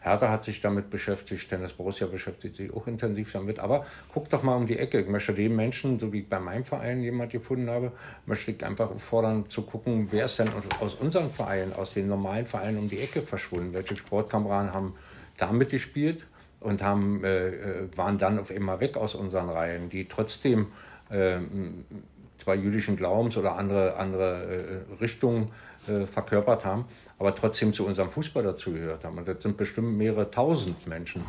Hertha 0.00 0.28
hat 0.30 0.44
sich 0.44 0.60
damit 0.60 0.90
beschäftigt, 0.90 1.48
Tennis 1.48 1.72
Borussia 1.72 2.06
beschäftigt 2.06 2.56
sich 2.56 2.72
auch 2.72 2.86
intensiv 2.86 3.32
damit. 3.32 3.58
Aber 3.58 3.86
guck 4.12 4.28
doch 4.28 4.42
mal 4.42 4.56
um 4.56 4.66
die 4.66 4.78
Ecke. 4.78 5.00
Ich 5.00 5.08
möchte 5.08 5.32
den 5.32 5.56
Menschen, 5.56 5.98
so 5.98 6.12
wie 6.12 6.20
ich 6.20 6.28
bei 6.28 6.38
meinem 6.38 6.64
Verein 6.64 7.02
jemand 7.02 7.32
gefunden 7.32 7.70
habe, 7.70 7.92
möchte 8.26 8.52
ich 8.52 8.64
einfach 8.64 8.90
fordern 8.98 9.48
zu 9.48 9.62
gucken, 9.62 10.08
wer 10.10 10.26
ist 10.26 10.38
denn 10.38 10.48
aus 10.80 10.94
unseren 10.94 11.30
Vereinen, 11.30 11.72
aus 11.72 11.94
den 11.94 12.08
normalen 12.08 12.46
Vereinen 12.46 12.78
um 12.78 12.88
die 12.88 13.00
Ecke 13.00 13.22
verschwunden? 13.22 13.72
Welche 13.72 13.96
Sportkameraden 13.96 14.72
haben 14.72 14.94
da 15.36 15.50
mitgespielt? 15.52 16.24
Und 16.62 16.82
haben, 16.82 17.24
äh, 17.24 17.48
äh, 17.48 17.88
waren 17.96 18.18
dann 18.18 18.38
auf 18.38 18.50
einmal 18.50 18.80
weg 18.80 18.96
aus 18.96 19.14
unseren 19.14 19.48
Reihen, 19.48 19.90
die 19.90 20.06
trotzdem 20.06 20.68
äh, 21.10 21.38
zwar 22.38 22.54
jüdischen 22.54 22.96
Glaubens 22.96 23.36
oder 23.36 23.56
andere, 23.56 23.96
andere 23.96 24.84
äh, 24.90 25.00
Richtungen 25.00 25.50
äh, 25.86 26.06
verkörpert 26.06 26.64
haben, 26.64 26.86
aber 27.18 27.34
trotzdem 27.34 27.72
zu 27.72 27.86
unserem 27.86 28.10
Fußball 28.10 28.42
dazugehört 28.42 29.04
haben. 29.04 29.18
Und 29.18 29.28
das 29.28 29.42
sind 29.42 29.56
bestimmt 29.56 29.96
mehrere 29.96 30.30
tausend 30.30 30.86
Menschen, 30.86 31.22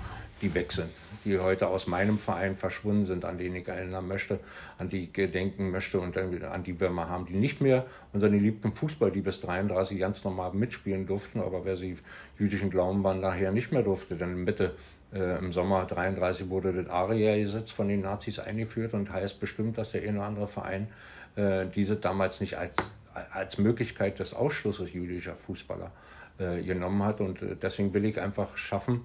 die 0.44 0.54
weg 0.54 0.72
sind, 0.72 0.92
die 1.26 1.40
heute 1.40 1.68
aus 1.68 1.88
meinem 1.88 2.20
Verein 2.20 2.56
verschwunden 2.56 3.08
sind, 3.08 3.26
an 3.26 3.38
denen 3.38 3.56
ich 3.56 3.68
erinnern 3.68 4.08
möchte, 4.08 4.40
an 4.78 4.90
die 4.90 5.06
ich 5.06 5.14
gedenken 5.14 5.72
möchte 5.72 6.00
und 6.00 6.16
an 6.18 6.64
die 6.64 6.80
wir 6.80 6.90
mal 6.90 7.08
haben, 7.08 7.26
die 7.26 7.34
nicht 7.34 7.62
mehr 7.62 7.86
unseren 8.12 8.34
geliebten 8.34 8.72
Fußball, 8.72 9.10
die 9.10 9.22
bis 9.22 9.42
33 9.42 9.98
ganz 9.98 10.24
normal 10.24 10.52
mitspielen 10.54 11.08
durften, 11.08 11.40
aber 11.40 11.66
wer 11.66 11.78
sie 11.78 11.98
jüdischen 12.38 12.70
Glauben 12.70 13.04
waren, 13.04 13.22
nachher 13.22 13.52
nicht 13.52 13.72
mehr 13.72 13.84
durfte, 13.84 14.16
denn 14.16 14.44
Mitte 14.44 14.76
äh, 15.14 15.38
Im 15.38 15.52
Sommer 15.52 15.86
33 15.86 16.50
wurde 16.50 16.74
das 16.74 16.90
ARIA-Gesetz 16.90 17.72
von 17.72 17.88
den 17.88 18.02
Nazis 18.02 18.40
eingeführt 18.40 18.94
und 18.94 19.12
heißt 19.12 19.40
bestimmt, 19.40 19.78
dass 19.78 19.92
der 19.92 20.02
eine 20.02 20.18
oder 20.18 20.28
andere 20.28 20.48
Verein 20.48 20.88
äh, 21.36 21.66
diese 21.68 21.96
damals 21.96 22.42
nicht 22.42 22.58
als, 22.58 22.74
als 23.32 23.58
Möglichkeit 23.60 24.18
des 24.20 24.34
Ausschlusses 24.34 24.92
jüdischer 24.92 25.36
Fußballer 25.36 25.92
äh, 26.40 26.64
genommen 26.64 27.04
hat. 27.04 27.22
Und 27.22 27.44
äh, 27.44 27.56
deswegen 27.56 27.94
will 27.94 28.06
ich 28.06 28.20
einfach 28.20 28.58
schaffen, 28.58 29.02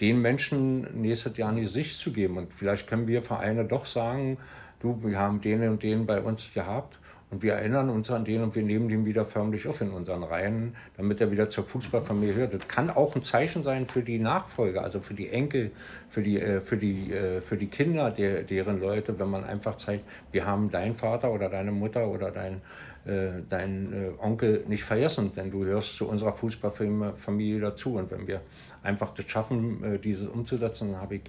den 0.00 0.20
Menschen 0.20 1.00
nächstes 1.00 1.36
Jahr 1.36 1.50
eine 1.50 1.68
Sicht 1.68 1.98
zu 1.98 2.12
geben. 2.12 2.36
Und 2.36 2.52
vielleicht 2.52 2.86
können 2.86 3.06
wir 3.06 3.22
Vereine 3.22 3.64
doch 3.64 3.86
sagen, 3.86 4.38
du, 4.80 4.98
wir 5.02 5.18
haben 5.18 5.40
den 5.40 5.68
und 5.68 5.82
den 5.82 6.06
bei 6.06 6.20
uns 6.20 6.52
gehabt 6.54 6.98
und 7.30 7.42
wir 7.42 7.54
erinnern 7.54 7.90
uns 7.90 8.10
an 8.10 8.24
den 8.24 8.42
und 8.42 8.54
wir 8.54 8.62
nehmen 8.62 8.88
den 8.88 9.04
wieder 9.04 9.26
förmlich 9.26 9.66
auf 9.68 9.80
in 9.82 9.90
unseren 9.90 10.22
Reihen, 10.22 10.74
damit 10.96 11.20
er 11.20 11.30
wieder 11.30 11.50
zur 11.50 11.64
Fußballfamilie 11.64 12.34
hört. 12.34 12.54
Das 12.54 12.66
kann 12.68 12.88
auch 12.88 13.14
ein 13.16 13.22
Zeichen 13.22 13.62
sein 13.62 13.86
für 13.86 14.02
die 14.02 14.18
Nachfolger, 14.18 14.82
also 14.82 15.00
für 15.00 15.14
die 15.14 15.28
Enkel, 15.28 15.72
für 16.08 16.22
die, 16.22 16.40
äh, 16.40 16.60
für 16.60 16.78
die, 16.78 17.12
äh, 17.12 17.42
für 17.42 17.56
die 17.56 17.66
Kinder 17.66 18.10
der, 18.10 18.44
deren 18.44 18.80
Leute, 18.80 19.18
wenn 19.18 19.28
man 19.28 19.44
einfach 19.44 19.76
zeigt, 19.76 20.04
wir 20.32 20.46
haben 20.46 20.70
deinen 20.70 20.94
Vater 20.94 21.30
oder 21.30 21.50
deine 21.50 21.70
Mutter 21.70 22.08
oder 22.08 22.30
dein, 22.30 22.62
äh, 23.04 23.42
deinen 23.48 24.14
Onkel 24.18 24.64
nicht 24.66 24.84
vergessen, 24.84 25.32
denn 25.36 25.50
du 25.50 25.66
hörst 25.66 25.96
zu 25.96 26.08
unserer 26.08 26.32
Fußballfamilie 26.32 27.60
dazu. 27.60 27.96
Und 27.96 28.10
wenn 28.10 28.26
wir 28.26 28.40
einfach 28.82 29.12
das 29.12 29.28
schaffen, 29.30 30.00
dieses 30.02 30.28
umzusetzen, 30.28 30.96
habe 30.96 31.16
ich, 31.16 31.22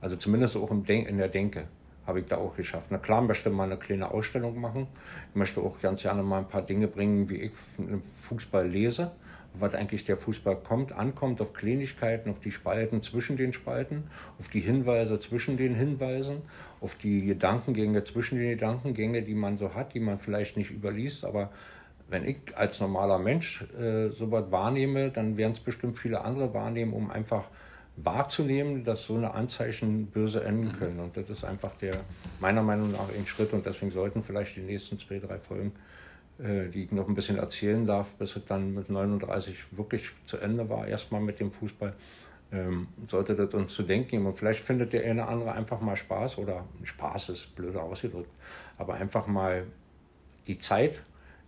also 0.00 0.16
zumindest 0.16 0.56
auch 0.56 0.70
in 0.70 1.18
der 1.18 1.28
Denke, 1.28 1.64
habe 2.06 2.20
ich 2.20 2.26
da 2.26 2.36
auch 2.36 2.54
geschafft. 2.54 2.86
Na 2.90 2.98
klar, 2.98 3.20
möchte 3.22 3.50
mal 3.50 3.64
eine 3.64 3.76
kleine 3.76 4.10
Ausstellung 4.10 4.60
machen. 4.60 4.86
Ich 5.30 5.36
möchte 5.36 5.60
auch 5.60 5.80
ganz 5.80 6.02
gerne 6.02 6.22
mal 6.22 6.38
ein 6.38 6.48
paar 6.48 6.62
Dinge 6.62 6.86
bringen, 6.86 7.28
wie 7.28 7.36
ich 7.36 7.52
Fußball 8.28 8.68
lese, 8.68 9.10
was 9.54 9.74
eigentlich 9.74 10.04
der 10.04 10.16
Fußball 10.16 10.56
kommt, 10.56 10.92
ankommt, 10.92 11.40
auf 11.40 11.52
Kleinigkeiten, 11.52 12.30
auf 12.30 12.40
die 12.40 12.52
Spalten 12.52 13.02
zwischen 13.02 13.36
den 13.36 13.52
Spalten, 13.52 14.04
auf 14.38 14.48
die 14.48 14.60
Hinweise 14.60 15.18
zwischen 15.18 15.56
den 15.56 15.74
Hinweisen, 15.74 16.42
auf 16.80 16.94
die 16.96 17.24
Gedankengänge 17.24 18.04
zwischen 18.04 18.38
den 18.38 18.50
Gedankengänge, 18.50 19.22
die 19.22 19.34
man 19.34 19.58
so 19.58 19.74
hat, 19.74 19.94
die 19.94 20.00
man 20.00 20.18
vielleicht 20.18 20.56
nicht 20.56 20.70
überliest, 20.70 21.24
aber 21.24 21.50
wenn 22.08 22.26
ich 22.26 22.36
als 22.56 22.80
normaler 22.80 23.18
Mensch 23.18 23.64
äh, 23.78 24.10
sowas 24.10 24.44
wahrnehme, 24.50 25.10
dann 25.10 25.36
werden 25.36 25.52
es 25.52 25.60
bestimmt 25.60 25.98
viele 25.98 26.20
andere 26.20 26.54
wahrnehmen, 26.54 26.92
um 26.92 27.10
einfach 27.10 27.44
wahrzunehmen, 27.96 28.84
dass 28.84 29.04
so 29.04 29.14
eine 29.16 29.32
Anzeichen 29.32 30.06
böse 30.06 30.44
enden 30.44 30.68
mhm. 30.68 30.72
können. 30.72 31.00
Und 31.00 31.16
das 31.16 31.30
ist 31.30 31.44
einfach 31.44 31.72
der, 31.80 31.96
meiner 32.40 32.62
Meinung 32.62 32.92
nach, 32.92 33.08
ein 33.16 33.26
Schritt. 33.26 33.52
Und 33.52 33.66
deswegen 33.66 33.90
sollten 33.90 34.22
vielleicht 34.22 34.56
die 34.56 34.60
nächsten 34.60 34.98
zwei, 34.98 35.18
drei 35.18 35.38
Folgen, 35.38 35.72
äh, 36.38 36.68
die 36.68 36.84
ich 36.84 36.92
noch 36.92 37.08
ein 37.08 37.14
bisschen 37.14 37.38
erzählen 37.38 37.86
darf, 37.86 38.12
bis 38.14 38.36
es 38.36 38.44
dann 38.44 38.74
mit 38.74 38.90
39 38.90 39.76
wirklich 39.76 40.10
zu 40.26 40.36
Ende 40.36 40.68
war, 40.68 40.86
erstmal 40.86 41.20
mit 41.20 41.40
dem 41.40 41.50
Fußball, 41.50 41.94
ähm, 42.52 42.86
sollte 43.06 43.34
das 43.34 43.52
uns 43.54 43.74
zu 43.74 43.82
denken 43.82 44.08
geben. 44.08 44.26
Und 44.26 44.38
vielleicht 44.38 44.60
findet 44.60 44.92
der 44.92 45.04
eine 45.04 45.26
andere 45.26 45.52
einfach 45.52 45.80
mal 45.80 45.96
Spaß 45.96 46.38
oder 46.38 46.64
Spaß 46.84 47.30
ist 47.30 47.56
blöder 47.56 47.82
ausgedrückt, 47.82 48.30
aber 48.78 48.94
einfach 48.94 49.26
mal 49.26 49.64
die 50.46 50.58
Zeit 50.58 51.02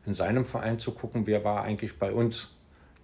in 0.08 0.14
seinem 0.14 0.46
Verein 0.46 0.78
zu 0.78 0.92
gucken, 0.92 1.26
wer 1.26 1.44
war 1.44 1.62
eigentlich 1.62 1.98
bei 1.98 2.10
uns 2.10 2.48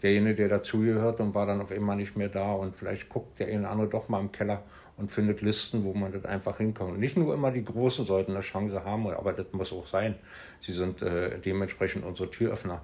derjenige, 0.03 0.37
der 0.37 0.49
dazugehört 0.49 1.21
und 1.21 1.35
war 1.35 1.45
dann 1.45 1.61
auf 1.61 1.71
einmal 1.71 1.97
nicht 1.97 2.17
mehr 2.17 2.31
da. 2.31 2.55
Und 2.55 2.75
vielleicht 2.75 3.11
guckt 3.11 3.39
der 3.39 3.49
eine 3.49 3.69
andere 3.69 3.89
doch 3.89 4.09
mal 4.09 4.21
im 4.21 4.33
Keller 4.33 4.63
und 4.97 5.11
findet 5.11 5.43
Listen, 5.43 5.85
wo 5.85 5.93
man 5.93 6.13
das 6.13 6.25
einfach 6.25 6.57
hinkommt. 6.57 6.93
Und 6.93 7.01
nicht 7.01 7.19
nur 7.19 7.35
immer 7.35 7.51
die 7.51 7.63
Großen 7.63 8.07
sollten 8.07 8.33
eine 8.33 8.41
Chance 8.41 8.85
haben, 8.85 9.07
aber 9.09 9.35
das 9.35 9.53
muss 9.53 9.71
auch 9.73 9.87
sein. 9.87 10.15
Sie 10.61 10.73
sind 10.73 11.03
äh, 11.03 11.39
dementsprechend 11.39 12.07
unsere 12.07 12.31
Türöffner. 12.31 12.81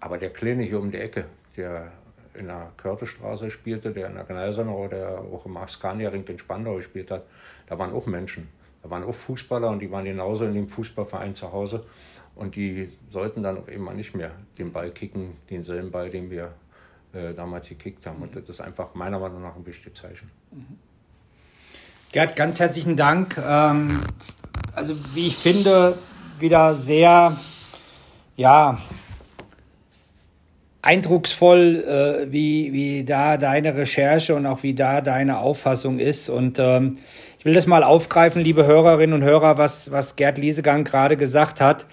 Aber 0.00 0.18
der 0.18 0.30
Kleine 0.30 0.64
hier 0.64 0.78
um 0.78 0.90
die 0.90 0.98
Ecke, 0.98 1.24
der 1.56 1.92
in 2.34 2.48
der 2.48 2.72
Körtestraße 2.76 3.50
spielte, 3.50 3.90
der 3.92 4.08
in 4.08 4.16
der 4.16 4.24
Gneisenau, 4.24 4.86
der 4.88 5.18
auch 5.18 5.46
im 5.46 5.56
Askania-Ring 5.56 6.24
in 6.26 6.38
Spandau 6.38 6.76
gespielt 6.76 7.10
hat, 7.10 7.24
da 7.66 7.78
waren 7.78 7.92
auch 7.94 8.04
Menschen. 8.04 8.48
Da 8.82 8.90
waren 8.90 9.04
auch 9.04 9.14
Fußballer 9.14 9.70
und 9.70 9.78
die 9.78 9.90
waren 9.90 10.04
genauso 10.04 10.44
in 10.44 10.54
dem 10.54 10.68
Fußballverein 10.68 11.34
zu 11.34 11.52
Hause. 11.52 11.84
Und 12.34 12.56
die 12.56 12.90
sollten 13.10 13.42
dann 13.42 13.58
auf 13.58 13.68
einmal 13.68 13.94
nicht 13.94 14.14
mehr 14.14 14.32
den 14.58 14.72
Ball 14.72 14.90
kicken, 14.90 15.36
denselben 15.50 15.90
Ball, 15.90 16.10
den 16.10 16.30
wir 16.30 16.52
äh, 17.12 17.34
damals 17.34 17.68
gekickt 17.68 18.06
haben. 18.06 18.22
Und 18.22 18.34
das 18.34 18.48
ist 18.48 18.60
einfach 18.60 18.94
meiner 18.94 19.18
Meinung 19.18 19.42
nach 19.42 19.54
ein 19.54 19.66
wichtiges 19.66 20.00
Zeichen. 20.00 20.30
Gerd, 22.10 22.36
ganz 22.36 22.58
herzlichen 22.60 22.96
Dank. 22.96 23.36
Ähm, 23.38 24.00
also 24.74 24.94
wie 25.14 25.28
ich 25.28 25.36
finde, 25.36 25.98
wieder 26.38 26.74
sehr, 26.74 27.36
ja, 28.36 28.78
eindrucksvoll, 30.82 31.84
äh, 32.28 32.32
wie, 32.32 32.72
wie 32.72 33.04
da 33.04 33.36
deine 33.36 33.76
Recherche 33.76 34.34
und 34.34 34.46
auch 34.46 34.62
wie 34.62 34.74
da 34.74 35.00
deine 35.00 35.38
Auffassung 35.38 35.98
ist. 35.98 36.28
Und 36.28 36.58
ähm, 36.58 36.98
ich 37.38 37.44
will 37.44 37.54
das 37.54 37.66
mal 37.66 37.84
aufgreifen, 37.84 38.42
liebe 38.42 38.66
Hörerinnen 38.66 39.14
und 39.14 39.24
Hörer, 39.26 39.58
was, 39.58 39.90
was 39.90 40.16
Gerd 40.16 40.38
Liesegang 40.38 40.84
gerade 40.84 41.16
gesagt 41.16 41.60
hat 41.60 41.86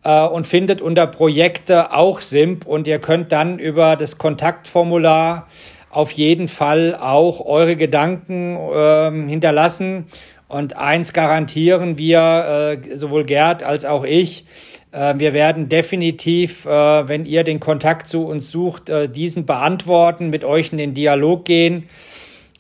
äh, 0.05 0.27
und 0.27 0.47
findet 0.47 0.83
unter 0.83 1.07
Projekte 1.07 1.93
auch 1.93 2.21
SIMP 2.21 2.67
und 2.67 2.87
ihr 2.87 2.99
könnt 2.99 3.33
dann 3.33 3.59
über 3.59 3.97
das 3.97 4.19
Kontaktformular 4.19 5.49
auf 5.95 6.11
jeden 6.11 6.49
Fall 6.49 6.97
auch 7.01 7.45
eure 7.45 7.77
Gedanken 7.77 8.57
äh, 8.57 9.29
hinterlassen. 9.29 10.07
Und 10.49 10.77
eins 10.77 11.13
garantieren 11.13 11.99
wir, 11.99 12.79
äh, 12.85 12.97
sowohl 12.97 13.25
Gerd 13.25 13.63
als 13.63 13.85
auch 13.85 14.05
ich, 14.05 14.45
äh, 14.91 15.15
wir 15.17 15.33
werden 15.33 15.69
definitiv, 15.69 16.67
äh, 16.67 17.09
wenn 17.09 17.27
ihr 17.27 17.45
den 17.45 17.61
Kontakt 17.61 18.09
zu 18.09 18.27
uns 18.27 18.51
sucht, 18.51 18.89
äh, 18.89 19.09
diesen 19.09 19.47
beantworten, 19.47 20.31
mit 20.31 20.45
euch 20.45 20.73
in 20.73 20.79
den 20.79 20.95
Dialog 20.95 21.45
gehen. 21.45 21.89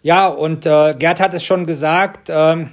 Ja, 0.03 0.29
und 0.29 0.65
äh, 0.65 0.95
Gerd 0.97 1.19
hat 1.19 1.35
es 1.35 1.45
schon 1.45 1.67
gesagt, 1.67 2.29
äh, 2.29 2.67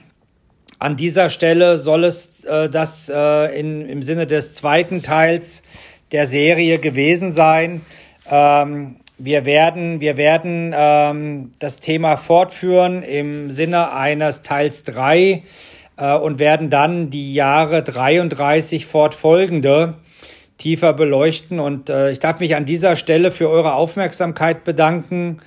an 0.80 0.96
dieser 0.96 1.32
Stelle 1.32 1.80
soll 1.80 2.04
es 2.04 2.44
äh, 2.44 2.70
das 2.70 3.10
in, 3.10 3.88
im 3.88 4.04
Sinne 4.04 4.28
des 4.28 4.54
zweiten 4.54 5.02
Teils 5.02 5.64
der 6.12 6.28
Serie 6.28 6.78
gewesen 6.80 7.32
sein. 7.32 7.82
Ähm, 8.30 9.01
wir 9.24 9.46
werden, 9.46 10.02
wir 10.02 10.18
werden 10.18 10.74
ähm, 10.76 11.54
das 11.60 11.80
Thema 11.80 12.18
fortführen 12.18 13.04
im 13.04 13.52
Sinne 13.52 13.92
eines 13.92 14.42
Teils 14.42 14.84
drei 14.84 15.44
äh, 15.98 16.16
und 16.16 16.40
werden 16.40 16.70
dann 16.70 17.10
die 17.10 17.34
Jahre 17.34 17.84
33 17.84 18.86
fortfolgende 18.86 19.96
tiefer 20.58 20.94
beleuchten. 20.94 21.60
Und 21.60 21.90
äh, 21.90 22.12
ich 22.12 22.20
darf 22.20 22.40
mich 22.40 22.56
an 22.56 22.66
dieser 22.66 22.96
Stelle 22.96 23.32
für 23.32 23.50
eure 23.50 23.74
Aufmerksamkeit 23.74 24.64
bedanken. 24.64 25.40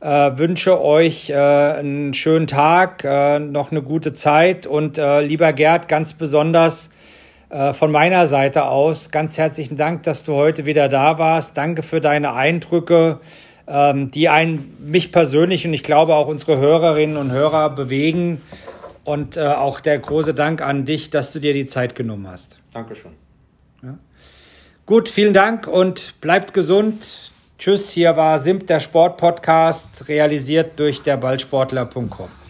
Äh, 0.00 0.32
wünsche 0.36 0.82
euch 0.82 1.30
äh, 1.30 1.34
einen 1.34 2.12
schönen 2.12 2.46
Tag, 2.46 3.04
äh, 3.04 3.38
noch 3.38 3.70
eine 3.70 3.82
gute 3.82 4.12
Zeit 4.12 4.66
und 4.66 4.98
äh, 4.98 5.22
lieber 5.22 5.52
Gerd, 5.54 5.88
ganz 5.88 6.12
besonders 6.12 6.90
von 7.72 7.92
meiner 7.92 8.26
Seite 8.26 8.64
aus 8.64 9.10
ganz 9.10 9.38
herzlichen 9.38 9.76
Dank, 9.76 10.02
dass 10.02 10.24
du 10.24 10.34
heute 10.34 10.66
wieder 10.66 10.88
da 10.88 11.18
warst. 11.18 11.56
Danke 11.56 11.82
für 11.82 12.00
deine 12.00 12.32
Eindrücke, 12.32 13.20
ähm, 13.66 14.10
die 14.10 14.28
einen, 14.28 14.76
mich 14.80 15.12
persönlich 15.12 15.66
und 15.66 15.72
ich 15.72 15.82
glaube 15.82 16.14
auch 16.14 16.26
unsere 16.26 16.58
Hörerinnen 16.58 17.16
und 17.16 17.30
Hörer 17.30 17.70
bewegen. 17.70 18.40
Und 19.04 19.36
äh, 19.36 19.42
auch 19.42 19.80
der 19.80 19.98
große 19.98 20.34
Dank 20.34 20.62
an 20.62 20.86
dich, 20.86 21.10
dass 21.10 21.32
du 21.32 21.38
dir 21.38 21.52
die 21.52 21.66
Zeit 21.66 21.94
genommen 21.94 22.26
hast. 22.26 22.58
Dankeschön. 22.72 23.12
Ja. 23.82 23.98
Gut, 24.86 25.08
vielen 25.08 25.34
Dank 25.34 25.66
und 25.66 26.20
bleibt 26.20 26.54
gesund. 26.54 27.06
Tschüss, 27.58 27.90
hier 27.90 28.16
war 28.16 28.40
Simp, 28.40 28.66
der 28.66 28.80
Sportpodcast, 28.80 30.08
realisiert 30.08 30.78
durch 30.78 31.02
der 31.02 31.18
Ballsportler.com. 31.18 32.43